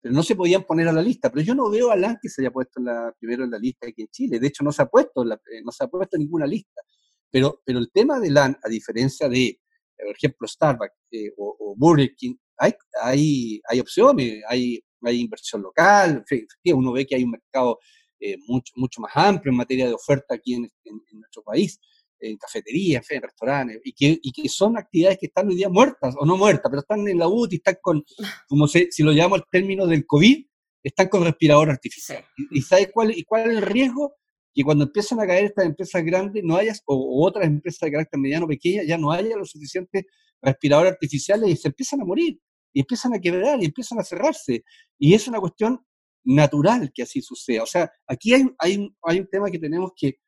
Pero 0.00 0.14
no 0.14 0.22
se 0.22 0.36
podían 0.36 0.64
poner 0.64 0.88
a 0.88 0.92
la 0.92 1.00
lista. 1.00 1.30
Pero 1.30 1.42
yo 1.42 1.54
no 1.54 1.70
veo 1.70 1.90
a 1.90 1.96
Lan 1.96 2.18
que 2.20 2.28
se 2.28 2.42
haya 2.42 2.50
puesto 2.50 2.80
la, 2.80 3.14
primero 3.18 3.44
en 3.44 3.50
la 3.50 3.58
lista 3.58 3.86
aquí 3.88 4.02
en 4.02 4.08
Chile. 4.08 4.38
De 4.38 4.48
hecho, 4.48 4.64
no 4.64 4.72
se 4.72 4.82
ha 4.82 4.86
puesto, 4.86 5.24
eh, 5.24 5.62
no 5.64 5.72
se 5.72 5.84
ha 5.84 5.88
puesto 5.88 6.18
ninguna 6.18 6.46
lista. 6.46 6.82
Pero, 7.30 7.62
pero 7.64 7.78
el 7.78 7.90
tema 7.90 8.20
de 8.20 8.30
LAN, 8.30 8.58
a 8.62 8.68
diferencia 8.68 9.28
de 9.28 9.58
por 10.02 10.16
ejemplo, 10.16 10.48
Starbucks 10.48 10.94
eh, 11.10 11.32
o, 11.36 11.74
Burger 11.76 12.14
King, 12.16 12.34
hay, 12.58 12.74
hay, 13.02 13.60
hay 13.68 13.80
opciones, 13.80 14.42
hay, 14.48 14.82
hay 15.02 15.20
inversión 15.20 15.62
local, 15.62 16.24
uno 16.66 16.92
ve 16.92 17.06
que 17.06 17.16
hay 17.16 17.24
un 17.24 17.30
mercado 17.30 17.78
eh, 18.20 18.36
mucho, 18.46 18.72
mucho 18.76 19.00
más 19.00 19.12
amplio 19.14 19.50
en 19.50 19.56
materia 19.56 19.86
de 19.86 19.94
oferta 19.94 20.34
aquí 20.34 20.54
en, 20.54 20.70
nuestro 21.12 21.42
país, 21.42 21.80
en 22.22 22.36
cafeterías, 22.36 23.08
en 23.10 23.22
restaurantes, 23.22 23.80
y 23.84 23.92
que, 23.92 24.18
y 24.22 24.32
que 24.32 24.48
son 24.48 24.76
actividades 24.76 25.18
que 25.18 25.26
están 25.26 25.48
hoy 25.48 25.56
día 25.56 25.68
muertas, 25.68 26.14
o 26.18 26.24
no 26.24 26.36
muertas, 26.36 26.70
pero 26.70 26.80
están 26.80 27.06
en 27.08 27.18
la 27.18 27.28
UTI, 27.28 27.56
están 27.56 27.76
con, 27.80 28.04
como 28.48 28.66
se, 28.68 28.88
si 28.90 29.02
lo 29.02 29.12
llamamos 29.12 29.40
el 29.40 29.44
término 29.50 29.86
del 29.86 30.06
COVID, 30.06 30.46
están 30.82 31.08
con 31.08 31.24
respirador 31.24 31.70
artificial. 31.70 32.24
¿Y, 32.36 32.58
y 32.58 32.62
sabes 32.62 32.90
cuál, 32.92 33.16
y 33.16 33.24
cuál 33.24 33.50
es 33.50 33.56
el 33.58 33.62
riesgo? 33.62 34.14
que 34.54 34.64
cuando 34.64 34.84
empiezan 34.84 35.20
a 35.20 35.26
caer 35.26 35.46
estas 35.46 35.64
empresas 35.64 36.04
grandes, 36.04 36.42
no 36.44 36.56
haya, 36.56 36.74
o, 36.86 37.26
otras 37.26 37.46
empresas 37.46 37.80
de 37.80 37.92
carácter 37.92 38.20
mediano 38.20 38.46
pequeña, 38.46 38.82
ya 38.82 38.98
no 38.98 39.10
haya 39.10 39.36
los 39.36 39.50
suficientes 39.50 40.04
respiradores 40.40 40.92
artificiales 40.92 41.50
y 41.50 41.56
se 41.56 41.68
empiezan 41.68 42.00
a 42.02 42.04
morir, 42.04 42.38
y 42.72 42.80
empiezan 42.80 43.14
a 43.14 43.18
quebrar, 43.20 43.62
y 43.62 43.66
empiezan 43.66 43.98
a 43.98 44.04
cerrarse. 44.04 44.64
Y 44.98 45.14
es 45.14 45.26
una 45.28 45.40
cuestión 45.40 45.84
natural 46.24 46.90
que 46.94 47.02
así 47.02 47.20
suceda. 47.22 47.62
O 47.62 47.66
sea, 47.66 47.90
aquí 48.06 48.34
hay, 48.34 48.44
hay, 48.58 48.94
hay 49.02 49.20
un 49.20 49.28
tema 49.28 49.50
que 49.50 49.58
tenemos 49.58 49.92
que, 49.96 50.18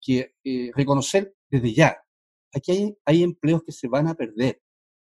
que, 0.00 0.34
eh, 0.44 0.70
reconocer 0.74 1.34
desde 1.50 1.74
ya. 1.74 1.96
Aquí 2.52 2.72
hay, 2.72 2.98
hay 3.04 3.22
empleos 3.22 3.62
que 3.62 3.72
se 3.72 3.88
van 3.88 4.08
a 4.08 4.14
perder. 4.14 4.60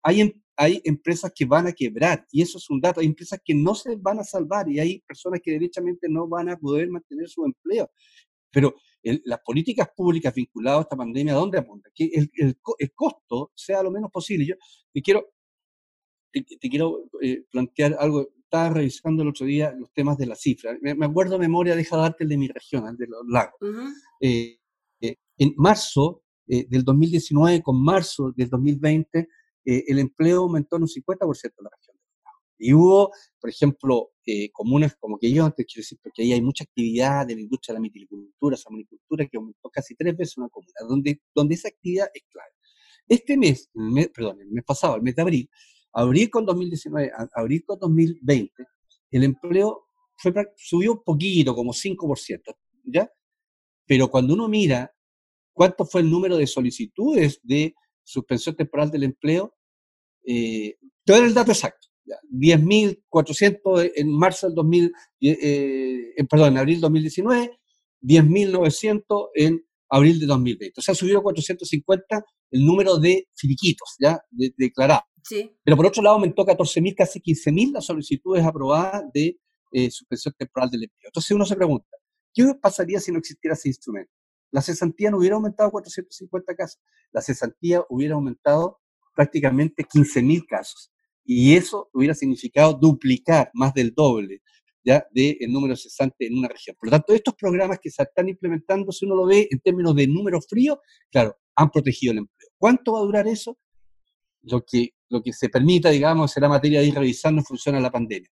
Hay, 0.03 0.21
em, 0.21 0.33
hay 0.57 0.81
empresas 0.85 1.33
que 1.35 1.45
van 1.45 1.67
a 1.67 1.73
quebrar, 1.73 2.27
y 2.33 2.43
eso 2.43 2.59
es 2.59 2.69
un 2.71 2.81
dato. 2.81 3.01
Hay 3.01 3.07
empresas 3.07 3.41
que 3.45 3.55
no 3.55 3.75
se 3.75 3.97
van 3.97 4.19
a 4.19 4.25
salvar, 4.25 4.69
y 4.69 4.81
hay 4.81 5.01
personas 5.01 5.41
que 5.43 5.53
derechamente 5.53 6.09
no 6.09 6.29
van 6.29 6.49
a 6.49 6.57
poder 6.57 6.89
mantener 6.89 7.29
su 7.29 7.45
empleo. 7.45 7.91
Pero 8.51 8.75
las 9.03 9.41
políticas 9.41 9.89
públicas 9.97 10.35
vinculadas 10.35 10.81
a 10.81 10.83
esta 10.83 10.97
pandemia, 10.97 11.35
¿dónde 11.35 11.59
apuntan? 11.59 11.93
Que 11.95 12.07
el, 12.07 12.31
el, 12.35 12.93
costo 12.95 13.53
sea 13.55 13.83
lo 13.83 13.91
menos 13.91 14.11
posible. 14.11 14.47
Yo 14.47 14.55
te 14.93 15.03
quiero, 15.03 15.33
te, 16.33 16.69
quiero 16.69 17.09
eh, 17.23 17.45
plantear 17.51 17.97
algo. 17.99 18.29
Estaba 18.49 18.71
revisando 18.71 19.23
el 19.23 19.29
otro 19.29 19.45
día 19.45 19.73
los 19.73 19.93
temas 19.93 20.17
de 20.17 20.27
las 20.27 20.41
cifras. 20.41 20.79
Me, 20.81 21.05
acuerdo 21.05 21.33
de 21.33 21.41
memoria, 21.41 21.77
deja 21.77 21.97
darte 21.97 22.25
el 22.25 22.31
de 22.31 22.39
mi 22.39 22.49
región, 22.49 22.89
el 22.89 22.97
de 22.97 23.07
los 23.07 23.23
lagos. 23.29 23.61
Eh, 24.21 24.59
eh, 25.01 25.17
en 25.37 25.53
marzo 25.57 26.23
del 26.47 26.83
2019 26.83 27.63
con 27.63 27.83
marzo 27.83 28.33
del 28.35 28.49
2020, 28.49 29.29
el 29.65 29.99
empleo 29.99 30.43
aumentó 30.45 30.77
en 30.77 30.83
un 30.83 30.89
50% 30.89 31.53
en 31.59 31.65
la 31.65 31.71
región. 31.77 31.99
Y 32.59 32.73
hubo, 32.73 33.13
por 33.41 33.51
ejemplo, 33.51 34.11
eh, 34.27 34.51
comunas 34.51 34.97
como 34.97 35.17
que 35.17 35.31
yo 35.31 35.45
antes 35.45 35.65
quiero 35.65 35.83
decir, 35.83 35.99
porque 36.03 36.23
ahí 36.23 36.33
hay 36.33 36.43
mucha 36.43 36.65
actividad 36.65 37.27
de 37.27 37.37
la 37.37 37.43
industria 37.43 37.73
de 37.73 37.77
la 37.79 37.83
mitilicultura, 37.83 38.57
esa 38.57 38.69
monicultura, 38.71 39.27
que 39.27 39.37
aumentó 39.37 39.71
casi 39.71 39.95
tres 39.95 40.17
veces 40.17 40.37
una 40.39 40.49
comuna, 40.49 40.75
donde, 40.89 41.23
donde 41.35 41.55
esa 41.55 41.69
actividad 41.69 42.09
es 42.13 42.23
clave. 42.29 42.51
Este 43.07 43.37
mes, 43.37 43.71
perdón, 44.13 44.41
el 44.41 44.51
mes 44.51 44.65
pasado, 44.65 44.97
el 44.97 45.03
mes 45.03 45.15
de 45.15 45.23
abril, 45.23 45.51
abril 45.93 46.31
con 46.31 46.47
2019, 46.47 47.11
abril 47.35 47.65
con 47.67 47.79
2020, 47.79 48.53
el 49.11 49.25
empleo 49.25 49.87
subió 50.57 50.93
un 50.93 51.03
poquito, 51.05 51.55
como 51.55 51.73
5%, 51.73 52.57
¿ya? 52.85 53.11
Pero 53.87 54.11
cuando 54.11 54.35
uno 54.35 54.49
mira 54.49 54.93
cuánto 55.53 55.85
fue 55.85 56.03
el 56.03 56.11
número 56.11 56.37
de 56.37 56.47
solicitudes 56.47 57.41
de 57.43 57.75
suspensión 58.03 58.57
temporal 58.57 58.91
del 58.91 59.05
empleo, 59.05 59.55
eh, 60.27 60.77
te 61.05 61.13
voy 61.13 61.17
a 61.17 61.21
dar 61.21 61.29
el 61.29 61.35
dato 61.35 61.53
exacto. 61.53 61.89
10.400 62.33 63.93
en 63.97 64.11
marzo 64.11 64.47
del 64.47 64.55
2000, 64.55 64.93
eh, 65.21 66.13
eh, 66.17 66.25
perdón, 66.29 66.49
en 66.49 66.59
abril 66.59 66.77
del 66.77 66.83
2019, 66.83 67.59
10.900 68.03 69.29
en 69.35 69.67
abril 69.91 70.21
de 70.21 70.27
2020. 70.27 70.81
O 70.81 70.83
sea, 70.83 70.95
subió 70.95 71.23
450 71.23 72.25
el 72.51 72.65
número 72.65 72.99
de 72.99 73.29
finiquitos, 73.35 73.97
¿ya? 73.99 74.21
declarados. 74.31 75.05
Pero 75.65 75.77
por 75.77 75.87
otro 75.87 76.03
lado 76.03 76.17
aumentó 76.17 76.45
14.000, 76.45 76.95
casi 76.95 77.21
15.000 77.21 77.73
las 77.73 77.87
solicitudes 77.87 78.45
aprobadas 78.45 79.05
de 79.13 79.39
eh, 79.73 79.91
suspensión 79.91 80.35
temporal 80.37 80.71
del 80.71 80.85
empleo. 80.85 81.09
Entonces 81.09 81.31
uno 81.31 81.45
se 81.45 81.57
pregunta, 81.57 81.97
¿qué 82.33 82.55
pasaría 82.61 83.01
si 83.01 83.13
no 83.13 83.19
existiera 83.19 83.55
ese 83.55 83.69
instrumento? 83.69 84.13
La 84.51 84.63
cesantía 84.63 85.11
no 85.11 85.19
hubiera 85.19 85.37
aumentado 85.37 85.71
450 85.71 86.55
casos, 86.55 86.81
la 87.13 87.21
cesantía 87.21 87.85
hubiera 87.91 88.15
aumentado 88.15 88.81
prácticamente 89.15 89.85
15.000 89.85 90.47
casos 90.49 90.91
y 91.25 91.55
eso 91.55 91.91
hubiera 91.93 92.15
significado 92.15 92.73
duplicar 92.73 93.51
más 93.53 93.75
del 93.75 93.93
doble 93.95 94.43
ya 94.85 95.07
del 95.11 95.37
número 95.49 95.77
cesante 95.77 96.27
en 96.27 96.39
una 96.39 96.49
región. 96.49 96.75
Por 96.79 96.89
lo 96.89 96.93
tanto, 96.93 97.13
estos 97.13 97.35
programas 97.35 97.79
que 97.79 97.91
se 97.91 98.03
están 98.03 98.29
implementando, 98.29 98.91
si 98.91 99.05
uno 99.05 99.17
lo 99.17 99.27
ve 99.27 99.47
en 99.51 99.61
términos 99.61 99.95
de 99.95 100.07
número 100.07 100.41
frío, 100.41 100.81
claro, 101.11 101.37
han 101.57 101.71
protegido 101.71 102.13
el 102.13 102.19
empleo. 102.19 102.49
¿Cuánto 102.57 102.93
va 102.93 103.01
a 103.01 103.03
durar 103.03 103.29
eso? 103.29 103.59
Lo 104.43 104.65
que, 104.65 104.95
lo 105.09 105.23
que 105.23 105.33
se 105.33 105.49
permita, 105.49 105.91
digamos, 105.91 106.33
será 106.33 106.49
materia 106.49 106.81
de 106.81 106.87
ir 106.87 106.95
revisando 106.95 107.41
en 107.41 107.45
función 107.45 107.75
a 107.75 107.81
la 107.81 107.91
pandemia. 107.91 108.31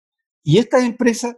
Y 0.44 0.58
estas 0.58 0.84
empresas, 0.84 1.36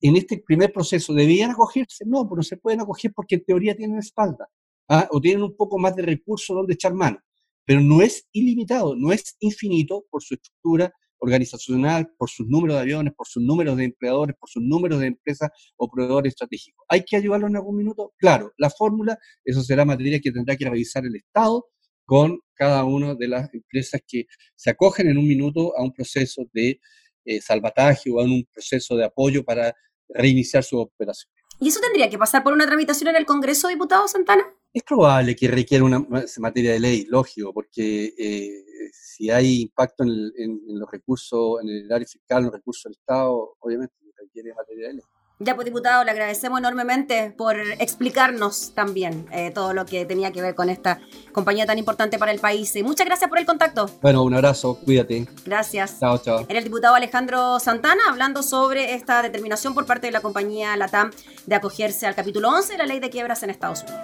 en 0.00 0.16
este 0.16 0.42
primer 0.46 0.72
proceso, 0.72 1.12
¿debían 1.12 1.50
acogerse? 1.50 2.04
No, 2.06 2.24
pero 2.24 2.36
no 2.36 2.42
se 2.42 2.56
pueden 2.56 2.80
acoger 2.80 3.12
porque 3.14 3.36
en 3.36 3.44
teoría 3.44 3.76
tienen 3.76 3.98
espalda, 3.98 4.48
¿ah? 4.88 5.08
o 5.10 5.20
tienen 5.20 5.42
un 5.42 5.56
poco 5.56 5.78
más 5.78 5.94
de 5.96 6.02
recursos 6.02 6.54
donde 6.54 6.74
echar 6.74 6.94
mano 6.94 7.20
pero 7.66 7.80
no 7.80 8.00
es 8.00 8.26
ilimitado, 8.32 8.94
no 8.96 9.12
es 9.12 9.36
infinito 9.40 10.04
por 10.08 10.22
su 10.22 10.34
estructura 10.34 10.94
organizacional, 11.18 12.08
por 12.16 12.30
sus 12.30 12.46
números 12.46 12.76
de 12.76 12.82
aviones, 12.82 13.14
por 13.14 13.26
sus 13.26 13.42
números 13.42 13.76
de 13.76 13.84
empleadores, 13.84 14.36
por 14.38 14.48
sus 14.48 14.62
números 14.62 15.00
de 15.00 15.08
empresas 15.08 15.50
o 15.76 15.88
proveedores 15.88 16.30
estratégicos. 16.32 16.84
¿Hay 16.88 17.04
que 17.04 17.16
ayudarlo 17.16 17.48
en 17.48 17.56
algún 17.56 17.76
minuto? 17.76 18.12
Claro, 18.16 18.52
la 18.56 18.70
fórmula, 18.70 19.18
eso 19.44 19.62
será 19.62 19.84
materia 19.84 20.20
que 20.20 20.30
tendrá 20.30 20.56
que 20.56 20.68
revisar 20.68 21.04
el 21.04 21.16
Estado 21.16 21.66
con 22.06 22.40
cada 22.54 22.84
una 22.84 23.14
de 23.14 23.28
las 23.28 23.52
empresas 23.52 24.00
que 24.06 24.26
se 24.54 24.70
acogen 24.70 25.08
en 25.08 25.18
un 25.18 25.28
minuto 25.28 25.76
a 25.76 25.82
un 25.82 25.92
proceso 25.92 26.48
de 26.54 26.80
eh, 27.24 27.40
salvataje 27.42 28.10
o 28.10 28.20
a 28.20 28.24
un 28.24 28.46
proceso 28.50 28.96
de 28.96 29.04
apoyo 29.04 29.44
para 29.44 29.74
reiniciar 30.08 30.64
su 30.64 30.78
operación. 30.78 31.30
¿Y 31.60 31.68
eso 31.68 31.80
tendría 31.80 32.08
que 32.08 32.18
pasar 32.18 32.42
por 32.42 32.52
una 32.52 32.66
tramitación 32.66 33.08
en 33.10 33.16
el 33.16 33.26
Congreso, 33.26 33.68
diputado 33.68 34.06
Santana? 34.08 34.44
Es 34.72 34.82
probable 34.82 35.34
que 35.34 35.48
requiera 35.48 35.84
una 35.84 36.06
materia 36.38 36.72
de 36.72 36.80
ley, 36.80 37.06
lógico, 37.08 37.52
porque 37.52 38.14
eh, 38.18 38.64
si 38.92 39.30
hay 39.30 39.62
impacto 39.62 40.04
en, 40.04 40.60
los 40.78 40.90
recursos, 40.90 41.62
en 41.62 41.68
el 41.70 41.92
área 41.92 42.06
fiscal, 42.06 42.38
en 42.38 42.44
los 42.44 42.54
recursos 42.54 42.84
del 42.84 42.92
Estado, 42.92 43.56
obviamente 43.58 43.94
requiere 44.16 44.54
materia 44.54 44.88
de 44.88 44.94
ley. 44.94 45.04
Ya, 45.38 45.54
pues 45.54 45.66
diputado, 45.66 46.02
le 46.02 46.10
agradecemos 46.12 46.58
enormemente 46.60 47.30
por 47.36 47.60
explicarnos 47.78 48.72
también 48.74 49.26
eh, 49.30 49.50
todo 49.50 49.74
lo 49.74 49.84
que 49.84 50.06
tenía 50.06 50.32
que 50.32 50.40
ver 50.40 50.54
con 50.54 50.70
esta 50.70 50.98
compañía 51.32 51.66
tan 51.66 51.76
importante 51.76 52.18
para 52.18 52.32
el 52.32 52.40
país. 52.40 52.74
Y 52.74 52.82
muchas 52.82 53.06
gracias 53.06 53.28
por 53.28 53.38
el 53.38 53.44
contacto. 53.44 53.90
Bueno, 54.00 54.22
un 54.22 54.32
abrazo, 54.32 54.78
cuídate. 54.82 55.28
Gracias. 55.44 56.00
Chao, 56.00 56.16
chao. 56.16 56.46
Era 56.48 56.58
el 56.58 56.64
diputado 56.64 56.94
Alejandro 56.94 57.60
Santana 57.60 58.00
hablando 58.08 58.42
sobre 58.42 58.94
esta 58.94 59.20
determinación 59.20 59.74
por 59.74 59.84
parte 59.84 60.06
de 60.06 60.12
la 60.12 60.22
compañía 60.22 60.74
LATAM 60.74 61.10
de 61.44 61.54
acogerse 61.54 62.06
al 62.06 62.14
capítulo 62.14 62.48
11 62.48 62.72
de 62.72 62.78
la 62.78 62.86
ley 62.86 63.00
de 63.00 63.10
quiebras 63.10 63.42
en 63.42 63.50
Estados 63.50 63.82
Unidos. 63.82 64.00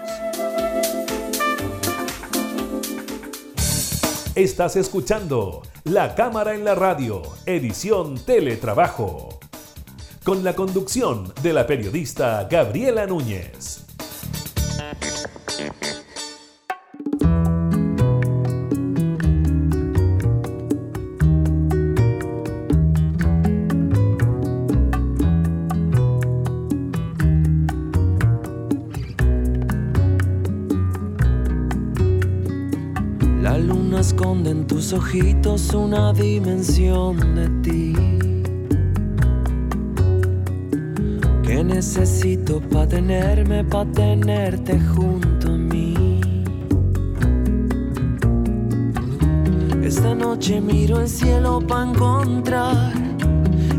Estás 4.35 4.77
escuchando 4.77 5.63
La 5.85 6.15
Cámara 6.15 6.55
en 6.55 6.67
la 6.67 6.75
Radio, 6.75 7.23
edición 7.47 8.23
Teletrabajo 8.23 9.41
con 10.25 10.45
la 10.45 10.55
conducción 10.55 11.33
de 11.43 11.53
la 11.53 11.67
periodista 11.67 12.47
Gabriela 12.49 13.07
Núñez. 13.07 13.85
La 33.41 33.59
luna 33.59 34.01
esconde 34.01 34.51
en 34.51 34.67
tus 34.67 34.93
ojitos 34.93 35.75
una 35.75 36.13
dimensión 36.13 37.35
de 37.35 37.49
ti 37.63 38.22
necesito 41.83 42.61
pa' 42.71 42.87
tenerme, 42.87 43.65
pa' 43.65 43.85
tenerte 43.87 44.79
junto 44.95 45.49
a 45.49 45.59
mí. 45.59 46.21
Esta 49.83 50.15
noche 50.15 50.61
miro 50.61 51.01
el 51.01 51.09
cielo 51.09 51.61
pa' 51.61 51.83
encontrar 51.83 52.93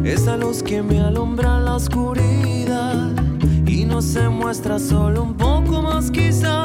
esa 0.04 0.36
luz 0.36 0.62
que 0.62 0.84
me 0.84 1.00
alumbra 1.00 1.62
la 1.62 1.76
oscuridad 1.76 3.10
y 3.66 3.86
no 3.86 4.02
se 4.02 4.28
muestra 4.28 4.80
solo 4.80 5.24
un 5.24 5.36
poco 5.36 5.82
más 5.82 6.12
quizás, 6.12 6.63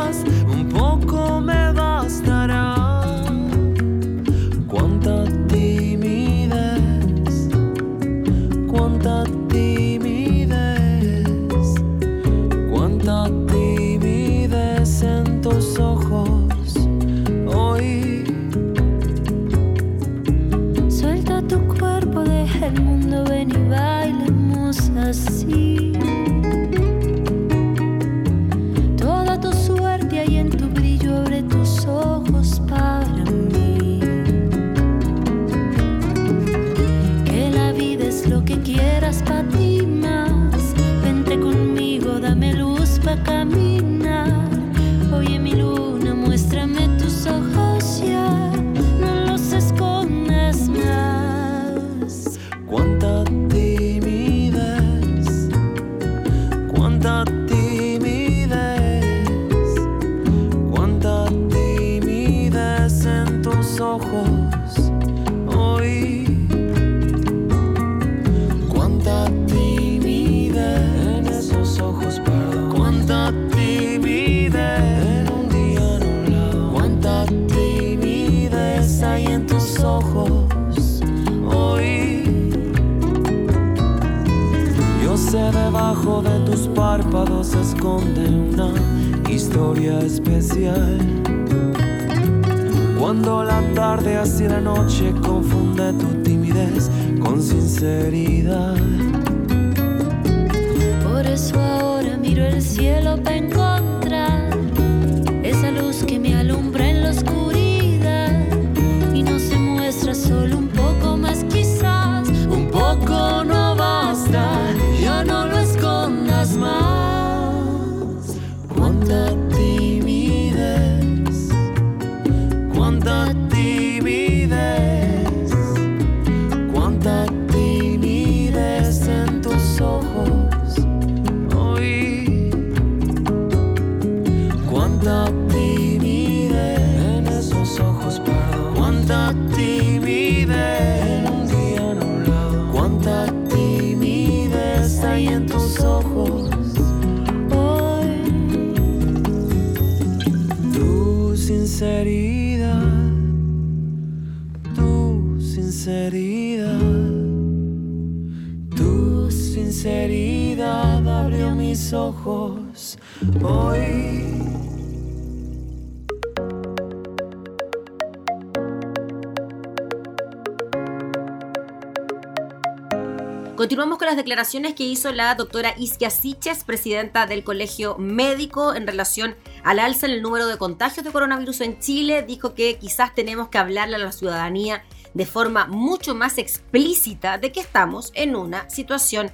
las 174.08 174.16
declaraciones 174.16 174.72
que 174.72 174.84
hizo 174.84 175.12
la 175.12 175.34
doctora 175.34 175.74
Isquia 175.76 176.08
Siches, 176.08 176.64
presidenta 176.64 177.26
del 177.26 177.44
Colegio 177.44 177.98
Médico, 177.98 178.74
en 178.74 178.86
relación 178.86 179.36
al 179.64 179.78
alza 179.78 180.06
en 180.06 180.12
el 180.12 180.22
número 180.22 180.46
de 180.46 180.56
contagios 180.56 181.04
de 181.04 181.12
coronavirus 181.12 181.60
en 181.60 181.78
Chile. 181.78 182.22
Dijo 182.22 182.54
que 182.54 182.78
quizás 182.78 183.14
tenemos 183.14 183.50
que 183.50 183.58
hablarle 183.58 183.96
a 183.96 183.98
la 183.98 184.12
ciudadanía 184.12 184.82
de 185.12 185.26
forma 185.26 185.66
mucho 185.66 186.14
más 186.14 186.38
explícita 186.38 187.36
de 187.36 187.52
que 187.52 187.60
estamos 187.60 188.10
en 188.14 188.34
una 188.34 188.70
situación 188.70 189.30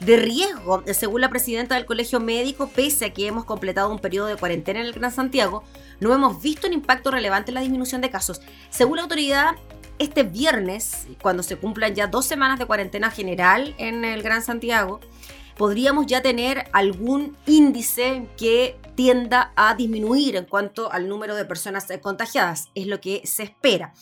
de 0.00 0.18
riesgo. 0.18 0.84
Según 0.92 1.22
la 1.22 1.30
presidenta 1.30 1.76
del 1.76 1.86
Colegio 1.86 2.20
Médico, 2.20 2.68
pese 2.68 3.06
a 3.06 3.14
que 3.14 3.26
hemos 3.26 3.46
completado 3.46 3.90
un 3.90 3.98
periodo 3.98 4.26
de 4.26 4.36
cuarentena 4.36 4.80
en 4.80 4.86
el 4.86 4.92
Gran 4.92 5.10
Santiago, 5.10 5.64
no 6.00 6.12
hemos 6.12 6.42
visto 6.42 6.66
un 6.66 6.74
impacto 6.74 7.10
relevante 7.10 7.50
en 7.50 7.54
la 7.54 7.62
disminución 7.62 8.02
de 8.02 8.10
casos. 8.10 8.42
Según 8.68 8.96
la 8.96 9.04
autoridad, 9.04 9.52
este 9.98 10.22
viernes, 10.22 11.06
cuando 11.22 11.42
se 11.42 11.56
cumplan 11.56 11.94
ya 11.94 12.06
dos 12.06 12.26
semanas 12.26 12.58
de 12.58 12.66
cuarentena 12.66 13.10
general 13.10 13.74
en 13.78 14.04
el 14.04 14.22
Gran 14.22 14.42
Santiago, 14.42 15.00
podríamos 15.56 16.06
ya 16.06 16.22
tener 16.22 16.68
algún 16.72 17.36
índice 17.46 18.28
que 18.36 18.76
tienda 18.94 19.52
a 19.56 19.74
disminuir 19.74 20.36
en 20.36 20.44
cuanto 20.44 20.90
al 20.92 21.08
número 21.08 21.34
de 21.34 21.44
personas 21.44 21.86
contagiadas. 22.00 22.68
Es 22.74 22.86
lo 22.86 23.00
que 23.00 23.22
se 23.24 23.42
espera. 23.42 23.92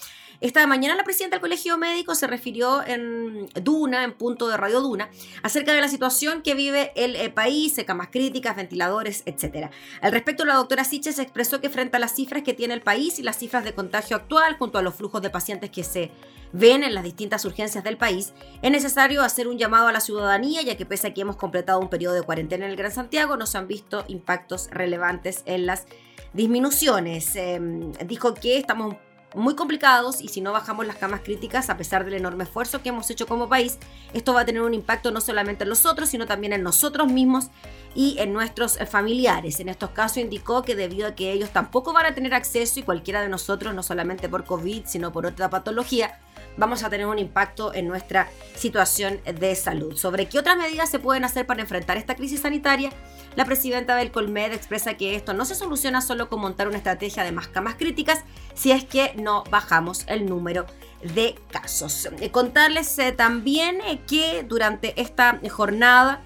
Esta 0.41 0.67
mañana 0.67 0.95
la 0.95 1.05
presidenta 1.05 1.37
del 1.37 1.41
Colegio 1.41 1.79
Médico 1.79 2.15
se 2.15 2.27
refirió 2.27 2.87
en 2.87 3.49
Duna, 3.63 4.05
en 4.05 4.13
punto 4.13 4.49
de 4.49 4.57
Radio 4.57 4.81
Duna, 4.81 5.09
acerca 5.43 5.73
de 5.73 5.81
la 5.81 5.89
situación 5.89 6.43
que 6.43 6.55
vive 6.55 6.93
el 6.95 7.17
eh, 7.17 7.31
país, 7.31 7.81
camas 7.87 8.09
críticas, 8.09 8.57
ventiladores, 8.57 9.23
etc. 9.27 9.71
Al 10.01 10.13
respecto, 10.13 10.45
la 10.45 10.55
doctora 10.55 10.85
Siches 10.85 11.19
expresó 11.19 11.61
que 11.61 11.71
frente 11.71 11.97
a 11.97 12.01
las 12.01 12.15
cifras 12.15 12.43
que 12.43 12.53
tiene 12.53 12.75
el 12.75 12.83
país 12.83 13.19
y 13.19 13.23
las 13.23 13.39
cifras 13.39 13.65
de 13.65 13.75
contagio 13.75 14.17
actual, 14.17 14.57
junto 14.59 14.79
a 14.79 14.83
los 14.83 14.95
flujos 14.95 15.23
de 15.23 15.31
pacientes 15.31 15.71
que 15.71 15.85
se 15.85 16.11
ven 16.53 16.83
en 16.83 16.95
las 16.95 17.05
distintas 17.05 17.45
urgencias 17.45 17.83
del 17.85 17.97
país, 17.97 18.35
es 18.63 18.71
necesario 18.71 19.23
hacer 19.23 19.49
un 19.49 19.59
llamado 19.59 19.89
a 19.89 19.93
la 19.93 20.01
ciudadanía, 20.01 20.63
ya 20.63 20.77
que 20.77 20.87
pese 20.87 21.09
a 21.09 21.15
que 21.15 21.23
hemos 21.23 21.37
completado 21.37 21.81
un 21.81 21.89
periodo 21.89 22.15
de 22.15 22.23
cuarentena 22.23 22.67
en 22.67 22.73
el 22.73 22.77
Gran 22.77 22.93
Santiago, 22.93 23.37
no 23.37 23.47
se 23.47 23.59
han 23.59 23.69
visto 23.69 24.05
impactos 24.09 24.69
relevantes 24.71 25.43
en 25.47 25.67
las 25.67 25.87
disminuciones. 26.33 27.35
Em, 27.37 27.93
dijo 28.07 28.35
que 28.35 28.59
estamos 28.59 28.97
muy 29.35 29.55
complicados 29.55 30.21
y 30.21 30.29
si 30.29 30.41
no 30.41 30.53
bajamos 30.53 30.87
las 30.87 30.97
camas 30.97 31.21
críticas, 31.23 31.69
a 31.71 31.77
pesar 31.77 32.05
del 32.05 32.15
enorme 32.15 32.45
esfuerzo 32.45 32.83
que 32.83 32.91
hemos 32.91 33.11
hecho 33.11 33.27
como 33.27 33.49
país, 33.49 33.79
esto 34.15 34.33
va 34.33 34.43
a 34.43 34.45
tener 34.45 34.63
un 34.63 34.75
impacto 34.75 35.11
no 35.11 35.21
solamente 35.21 35.65
en 35.65 35.71
los 35.71 35.87
otros, 35.87 36.09
sino 36.09 36.27
también 36.27 36.53
en 36.53 36.63
nosotros 36.63 37.11
mismos 37.11 37.49
y 37.95 38.17
en 38.19 38.33
nuestros 38.33 38.79
familiares. 38.89 39.61
En 39.61 39.69
estos 39.69 39.91
casos 39.91 40.19
indicó 40.19 40.63
que 40.63 40.77
debido 40.77 41.09
a 41.09 41.15
que 41.15 41.33
ellos 41.33 41.51
tampoco 41.51 41.93
van 41.93 42.07
a 42.07 42.15
tener 42.15 42.35
acceso 42.35 42.81
y 42.81 42.83
cualquiera 42.83 43.21
de 43.21 43.29
nosotros, 43.29 43.75
no 43.75 43.83
solamente 43.83 44.29
por 44.29 44.45
COVID, 44.45 44.85
sino 44.87 45.13
por 45.13 45.27
otra 45.27 45.51
patología, 45.51 46.21
vamos 46.57 46.83
a 46.83 46.91
tener 46.91 47.07
un 47.07 47.19
impacto 47.19 47.75
en 47.75 47.89
nuestra 47.89 48.29
situación 48.55 49.21
de 49.25 49.55
salud. 49.55 49.97
Sobre 49.97 50.27
qué 50.27 50.39
otras 50.39 50.57
medidas 50.57 50.91
se 50.91 50.99
pueden 50.99 51.25
hacer 51.25 51.47
para 51.47 51.63
enfrentar 51.63 51.97
esta 51.97 52.15
crisis 52.15 52.41
sanitaria, 52.41 52.91
la 53.37 53.45
presidenta 53.45 53.97
del 53.97 54.11
Colmed 54.11 54.53
expresa 54.53 54.95
que 54.95 55.15
esto 55.15 55.35
no 55.35 55.45
se 55.45 55.55
soluciona 55.55 56.01
solo 56.01 56.29
con 56.29 56.41
montar 56.41 56.69
una 56.69 56.79
estrategia 56.79 57.23
de 57.23 57.33
más 57.33 57.49
camas 57.49 57.75
críticas, 57.75 58.25
si 58.55 58.73
es 58.73 58.85
que 58.85 59.13
no 59.17 59.45
bajamos 59.51 60.05
el 60.09 60.27
número 60.27 60.67
de 61.15 61.39
casos. 61.51 62.09
Eh, 62.21 62.31
contarles 62.31 62.99
eh, 62.99 63.13
también 63.13 63.81
eh, 63.83 64.01
que 64.07 64.45
durante 64.49 65.01
esta 65.01 65.41
jornada 65.51 66.23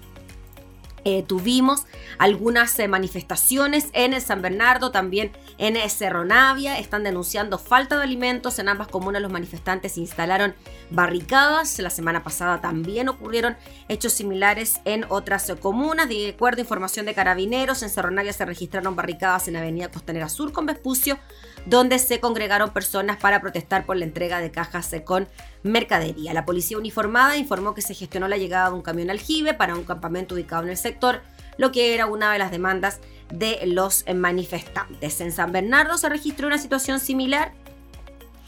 eh, 1.03 1.23
tuvimos 1.23 1.85
algunas 2.17 2.77
eh, 2.79 2.87
manifestaciones 2.87 3.89
en 3.93 4.19
San 4.21 4.41
Bernardo, 4.41 4.91
también 4.91 5.31
en 5.57 5.77
Cerro 5.89 6.25
Navia. 6.25 6.77
Están 6.77 7.03
denunciando 7.03 7.57
falta 7.57 7.97
de 7.97 8.03
alimentos. 8.03 8.59
En 8.59 8.69
ambas 8.69 8.87
comunas 8.87 9.21
los 9.21 9.31
manifestantes 9.31 9.97
instalaron 9.97 10.53
barricadas. 10.91 11.79
La 11.79 11.89
semana 11.89 12.23
pasada 12.23 12.61
también 12.61 13.09
ocurrieron 13.09 13.57
hechos 13.87 14.13
similares 14.13 14.79
en 14.85 15.05
otras 15.09 15.49
eh, 15.49 15.55
comunas. 15.55 16.07
De 16.07 16.29
acuerdo 16.29 16.59
a 16.59 16.61
información 16.61 17.05
de 17.05 17.13
carabineros, 17.13 17.81
en 17.81 17.89
Cerro 17.89 18.11
Navia 18.11 18.33
se 18.33 18.45
registraron 18.45 18.95
barricadas 18.95 19.47
en 19.47 19.55
Avenida 19.55 19.89
Costanera 19.89 20.29
Sur 20.29 20.51
con 20.51 20.65
Vespucio, 20.65 21.17
donde 21.65 21.97
se 21.99 22.19
congregaron 22.19 22.71
personas 22.71 23.17
para 23.17 23.41
protestar 23.41 23.85
por 23.85 23.97
la 23.97 24.05
entrega 24.05 24.39
de 24.39 24.51
cajas 24.51 24.91
con 25.05 25.27
mercadería. 25.63 26.33
La 26.33 26.45
policía 26.45 26.77
uniformada 26.77 27.37
informó 27.37 27.73
que 27.73 27.81
se 27.81 27.93
gestionó 27.93 28.27
la 28.27 28.37
llegada 28.37 28.69
de 28.69 28.75
un 28.75 28.81
camión 28.81 29.09
aljibe 29.09 29.53
para 29.53 29.75
un 29.75 29.83
campamento 29.83 30.35
ubicado 30.35 30.63
en 30.63 30.69
el 30.69 30.77
sector, 30.77 31.21
lo 31.57 31.71
que 31.71 31.93
era 31.93 32.05
una 32.05 32.31
de 32.31 32.39
las 32.39 32.51
demandas 32.51 32.99
de 33.31 33.59
los 33.65 34.05
manifestantes. 34.13 35.21
En 35.21 35.31
San 35.31 35.51
Bernardo 35.51 35.97
se 35.97 36.09
registró 36.09 36.47
una 36.47 36.57
situación 36.57 36.99
similar. 36.99 37.53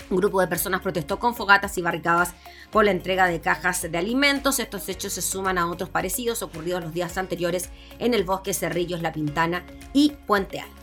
Un 0.09 0.17
grupo 0.17 0.41
de 0.41 0.47
personas 0.47 0.81
protestó 0.81 1.17
con 1.17 1.33
fogatas 1.33 1.77
y 1.77 1.81
barricadas 1.81 2.33
por 2.71 2.85
la 2.85 2.91
entrega 2.91 3.27
de 3.27 3.39
cajas 3.39 3.89
de 3.89 3.97
alimentos. 3.97 4.59
Estos 4.59 4.89
hechos 4.89 5.13
se 5.13 5.21
suman 5.21 5.57
a 5.57 5.69
otros 5.69 5.89
parecidos 5.89 6.41
ocurridos 6.41 6.83
los 6.83 6.93
días 6.93 7.17
anteriores 7.17 7.69
en 7.99 8.13
el 8.13 8.23
bosque 8.23 8.53
Cerrillos, 8.53 9.01
La 9.01 9.13
Pintana 9.13 9.63
y 9.93 10.11
Puente 10.27 10.59
Alto. 10.59 10.82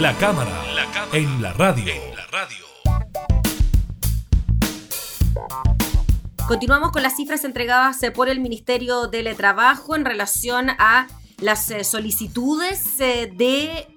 La 0.00 0.16
cámara, 0.16 0.64
en 1.12 1.42
la 1.42 1.52
radio. 1.52 1.92
Continuamos 6.48 6.90
con 6.90 7.02
las 7.02 7.16
cifras 7.16 7.44
entregadas 7.44 8.02
eh, 8.02 8.10
por 8.10 8.30
el 8.30 8.40
Ministerio 8.40 9.02
de 9.02 9.18
Teletrabajo 9.18 9.94
en 9.94 10.06
relación 10.06 10.70
a 10.70 11.06
las 11.42 11.70
eh, 11.70 11.84
solicitudes 11.84 12.98
eh, 12.98 13.30
de 13.36 13.88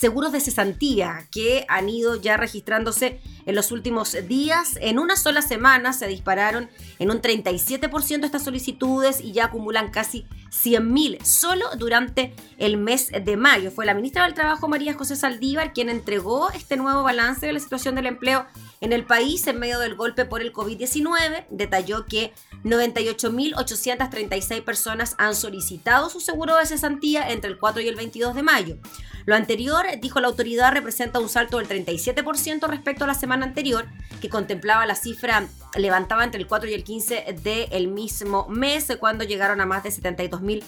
seguros 0.00 0.32
de 0.32 0.40
cesantía 0.40 1.28
que 1.30 1.66
han 1.68 1.90
ido 1.90 2.16
ya 2.16 2.38
registrándose 2.38 3.20
en 3.44 3.54
los 3.54 3.70
últimos 3.70 4.16
días. 4.26 4.78
En 4.80 4.98
una 4.98 5.14
sola 5.14 5.42
semana 5.42 5.92
se 5.92 6.06
dispararon 6.06 6.70
en 6.98 7.10
un 7.10 7.20
37% 7.20 8.24
estas 8.24 8.42
solicitudes 8.42 9.20
y 9.20 9.32
ya 9.32 9.44
acumulan 9.44 9.90
casi 9.90 10.24
100.000 10.50 11.22
solo 11.22 11.66
durante 11.76 12.34
el 12.56 12.78
mes 12.78 13.10
de 13.10 13.36
mayo. 13.36 13.70
Fue 13.70 13.84
la 13.84 13.92
ministra 13.92 14.24
del 14.24 14.32
Trabajo, 14.32 14.68
María 14.68 14.94
José 14.94 15.16
Saldívar, 15.16 15.74
quien 15.74 15.90
entregó 15.90 16.50
este 16.52 16.78
nuevo 16.78 17.02
balance 17.02 17.44
de 17.44 17.52
la 17.52 17.60
situación 17.60 17.94
del 17.94 18.06
empleo 18.06 18.46
en 18.80 18.94
el 18.94 19.04
país 19.04 19.46
en 19.48 19.58
medio 19.58 19.80
del 19.80 19.96
golpe 19.96 20.24
por 20.24 20.40
el 20.40 20.54
COVID-19. 20.54 21.44
Detalló 21.50 22.06
que 22.06 22.32
98.836 22.64 24.64
personas 24.64 25.14
han 25.18 25.34
solicitado 25.34 26.08
su 26.08 26.20
seguro 26.20 26.56
de 26.56 26.64
cesantía 26.64 27.30
entre 27.30 27.50
el 27.50 27.58
4 27.58 27.82
y 27.82 27.88
el 27.88 27.96
22 27.96 28.34
de 28.34 28.42
mayo. 28.42 28.78
Lo 29.26 29.34
anterior, 29.34 29.86
dijo 30.00 30.20
la 30.20 30.28
autoridad, 30.28 30.72
representa 30.72 31.20
un 31.20 31.28
salto 31.28 31.58
del 31.58 31.68
37% 31.68 32.68
respecto 32.68 33.04
a 33.04 33.06
la 33.06 33.14
semana 33.14 33.46
anterior, 33.46 33.86
que 34.20 34.28
contemplaba 34.28 34.86
la 34.86 34.94
cifra 34.94 35.46
levantaba 35.76 36.24
entre 36.24 36.40
el 36.40 36.46
4 36.46 36.70
y 36.70 36.74
el 36.74 36.84
15 36.84 37.36
del 37.42 37.88
mismo 37.88 38.48
mes, 38.48 38.88
cuando 38.98 39.24
llegaron 39.24 39.60
a 39.60 39.66
más 39.66 39.82
de 39.82 39.90
72 39.90 40.40
mil 40.40 40.64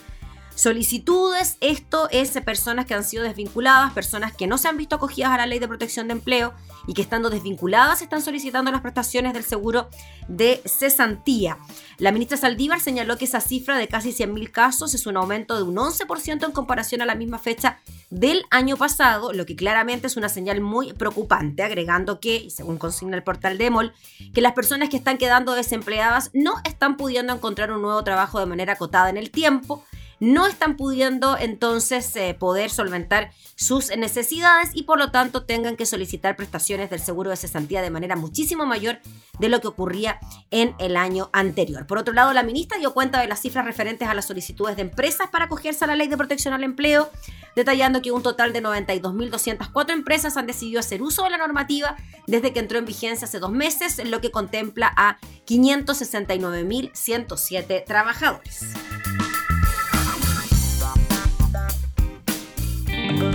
solicitudes. 0.54 1.56
Esto 1.60 2.08
es 2.10 2.30
personas 2.42 2.86
que 2.86 2.94
han 2.94 3.04
sido 3.04 3.22
desvinculadas, 3.24 3.92
personas 3.92 4.32
que 4.34 4.46
no 4.46 4.58
se 4.58 4.68
han 4.68 4.76
visto 4.76 4.96
acogidas 4.96 5.32
a 5.32 5.36
la 5.36 5.46
ley 5.46 5.58
de 5.58 5.68
protección 5.68 6.08
de 6.08 6.12
empleo 6.12 6.52
y 6.86 6.94
que 6.94 7.02
estando 7.02 7.30
desvinculadas 7.30 8.02
están 8.02 8.22
solicitando 8.22 8.70
las 8.70 8.80
prestaciones 8.80 9.32
del 9.34 9.44
seguro 9.44 9.88
de 10.28 10.62
cesantía. 10.64 11.58
La 11.98 12.12
ministra 12.12 12.36
Saldívar 12.36 12.80
señaló 12.80 13.16
que 13.16 13.26
esa 13.26 13.40
cifra 13.40 13.76
de 13.76 13.88
casi 13.88 14.10
100.000 14.10 14.50
casos 14.50 14.94
es 14.94 15.06
un 15.06 15.16
aumento 15.16 15.56
de 15.56 15.62
un 15.62 15.76
11% 15.76 16.44
en 16.44 16.52
comparación 16.52 17.02
a 17.02 17.06
la 17.06 17.14
misma 17.14 17.38
fecha 17.38 17.78
del 18.10 18.44
año 18.50 18.76
pasado, 18.76 19.32
lo 19.32 19.46
que 19.46 19.56
claramente 19.56 20.06
es 20.06 20.16
una 20.16 20.28
señal 20.28 20.60
muy 20.60 20.92
preocupante, 20.92 21.62
agregando 21.62 22.20
que, 22.20 22.50
según 22.50 22.76
consigna 22.76 23.16
el 23.16 23.22
portal 23.22 23.56
Demol, 23.56 23.92
que 24.34 24.40
las 24.40 24.52
personas 24.52 24.88
que 24.88 24.96
están 24.96 25.16
quedando 25.16 25.54
desempleadas 25.54 26.30
no 26.34 26.54
están 26.64 26.96
pudiendo 26.96 27.32
encontrar 27.32 27.72
un 27.72 27.82
nuevo 27.82 28.04
trabajo 28.04 28.38
de 28.38 28.46
manera 28.46 28.74
acotada 28.74 29.08
en 29.08 29.16
el 29.16 29.30
tiempo, 29.30 29.84
no 30.22 30.46
están 30.46 30.76
pudiendo 30.76 31.36
entonces 31.36 32.14
eh, 32.14 32.36
poder 32.38 32.70
solventar 32.70 33.32
sus 33.56 33.88
necesidades 33.96 34.70
y 34.72 34.84
por 34.84 35.00
lo 35.00 35.10
tanto 35.10 35.42
tengan 35.42 35.74
que 35.74 35.84
solicitar 35.84 36.36
prestaciones 36.36 36.90
del 36.90 37.00
seguro 37.00 37.30
de 37.30 37.36
cesantía 37.36 37.82
de 37.82 37.90
manera 37.90 38.14
muchísimo 38.14 38.64
mayor 38.64 39.00
de 39.40 39.48
lo 39.48 39.60
que 39.60 39.66
ocurría 39.66 40.20
en 40.52 40.76
el 40.78 40.96
año 40.96 41.28
anterior. 41.32 41.88
Por 41.88 41.98
otro 41.98 42.14
lado, 42.14 42.32
la 42.32 42.44
ministra 42.44 42.78
dio 42.78 42.94
cuenta 42.94 43.20
de 43.20 43.26
las 43.26 43.40
cifras 43.40 43.64
referentes 43.64 44.06
a 44.06 44.14
las 44.14 44.26
solicitudes 44.26 44.76
de 44.76 44.82
empresas 44.82 45.28
para 45.28 45.46
acogerse 45.46 45.82
a 45.82 45.88
la 45.88 45.96
ley 45.96 46.06
de 46.06 46.16
protección 46.16 46.54
al 46.54 46.62
empleo, 46.62 47.10
detallando 47.56 48.00
que 48.00 48.12
un 48.12 48.22
total 48.22 48.52
de 48.52 48.62
92.204 48.62 49.90
empresas 49.90 50.36
han 50.36 50.46
decidido 50.46 50.78
hacer 50.78 51.02
uso 51.02 51.24
de 51.24 51.30
la 51.30 51.38
normativa 51.38 51.96
desde 52.28 52.52
que 52.52 52.60
entró 52.60 52.78
en 52.78 52.84
vigencia 52.84 53.24
hace 53.24 53.40
dos 53.40 53.50
meses, 53.50 54.00
lo 54.08 54.20
que 54.20 54.30
contempla 54.30 54.92
a 54.96 55.18
569.107 55.46 57.84
trabajadores. 57.84 58.60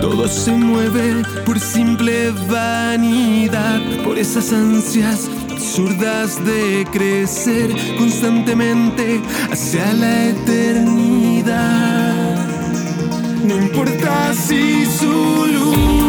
Todo 0.00 0.28
se 0.28 0.52
mueve 0.52 1.22
por 1.44 1.58
simple 1.58 2.30
vanidad, 2.48 3.80
por 4.04 4.18
esas 4.18 4.52
ansias 4.52 5.28
absurdas 5.50 6.44
de 6.44 6.86
crecer 6.92 7.74
constantemente 7.98 9.20
hacia 9.50 9.92
la 9.92 10.28
eternidad. 10.28 11.58
No 13.44 13.56
importa 13.56 14.32
si 14.34 14.86
su 14.86 15.46
luz 15.46 16.07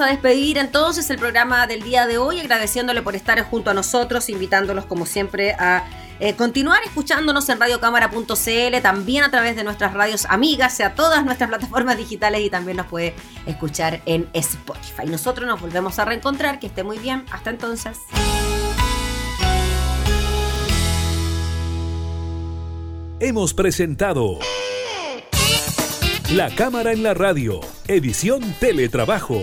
a 0.00 0.06
despedir 0.06 0.58
entonces 0.58 1.08
el 1.10 1.18
programa 1.18 1.66
del 1.66 1.82
día 1.82 2.06
de 2.06 2.18
hoy, 2.18 2.40
agradeciéndole 2.40 3.02
por 3.02 3.14
estar 3.14 3.40
junto 3.44 3.70
a 3.70 3.74
nosotros, 3.74 4.28
invitándolos 4.28 4.86
como 4.86 5.06
siempre 5.06 5.52
a 5.52 5.84
eh, 6.20 6.34
continuar 6.34 6.82
escuchándonos 6.84 7.48
en 7.48 7.58
radiocámara.cl, 7.58 8.82
también 8.82 9.24
a 9.24 9.30
través 9.30 9.56
de 9.56 9.64
nuestras 9.64 9.94
radios 9.94 10.26
amigas, 10.26 10.78
a 10.80 10.94
todas 10.94 11.24
nuestras 11.24 11.48
plataformas 11.48 11.96
digitales 11.96 12.42
y 12.42 12.50
también 12.50 12.76
nos 12.76 12.86
puede 12.86 13.14
escuchar 13.46 14.02
en 14.04 14.28
Spotify. 14.34 15.06
Nosotros 15.06 15.46
nos 15.46 15.60
volvemos 15.60 15.98
a 15.98 16.04
reencontrar, 16.04 16.58
que 16.60 16.66
esté 16.66 16.82
muy 16.82 16.98
bien, 16.98 17.24
hasta 17.30 17.50
entonces. 17.50 17.98
Hemos 23.18 23.54
presentado 23.54 24.38
La 26.32 26.54
Cámara 26.54 26.92
en 26.92 27.02
la 27.02 27.14
Radio, 27.14 27.60
edición 27.88 28.42
Teletrabajo. 28.60 29.42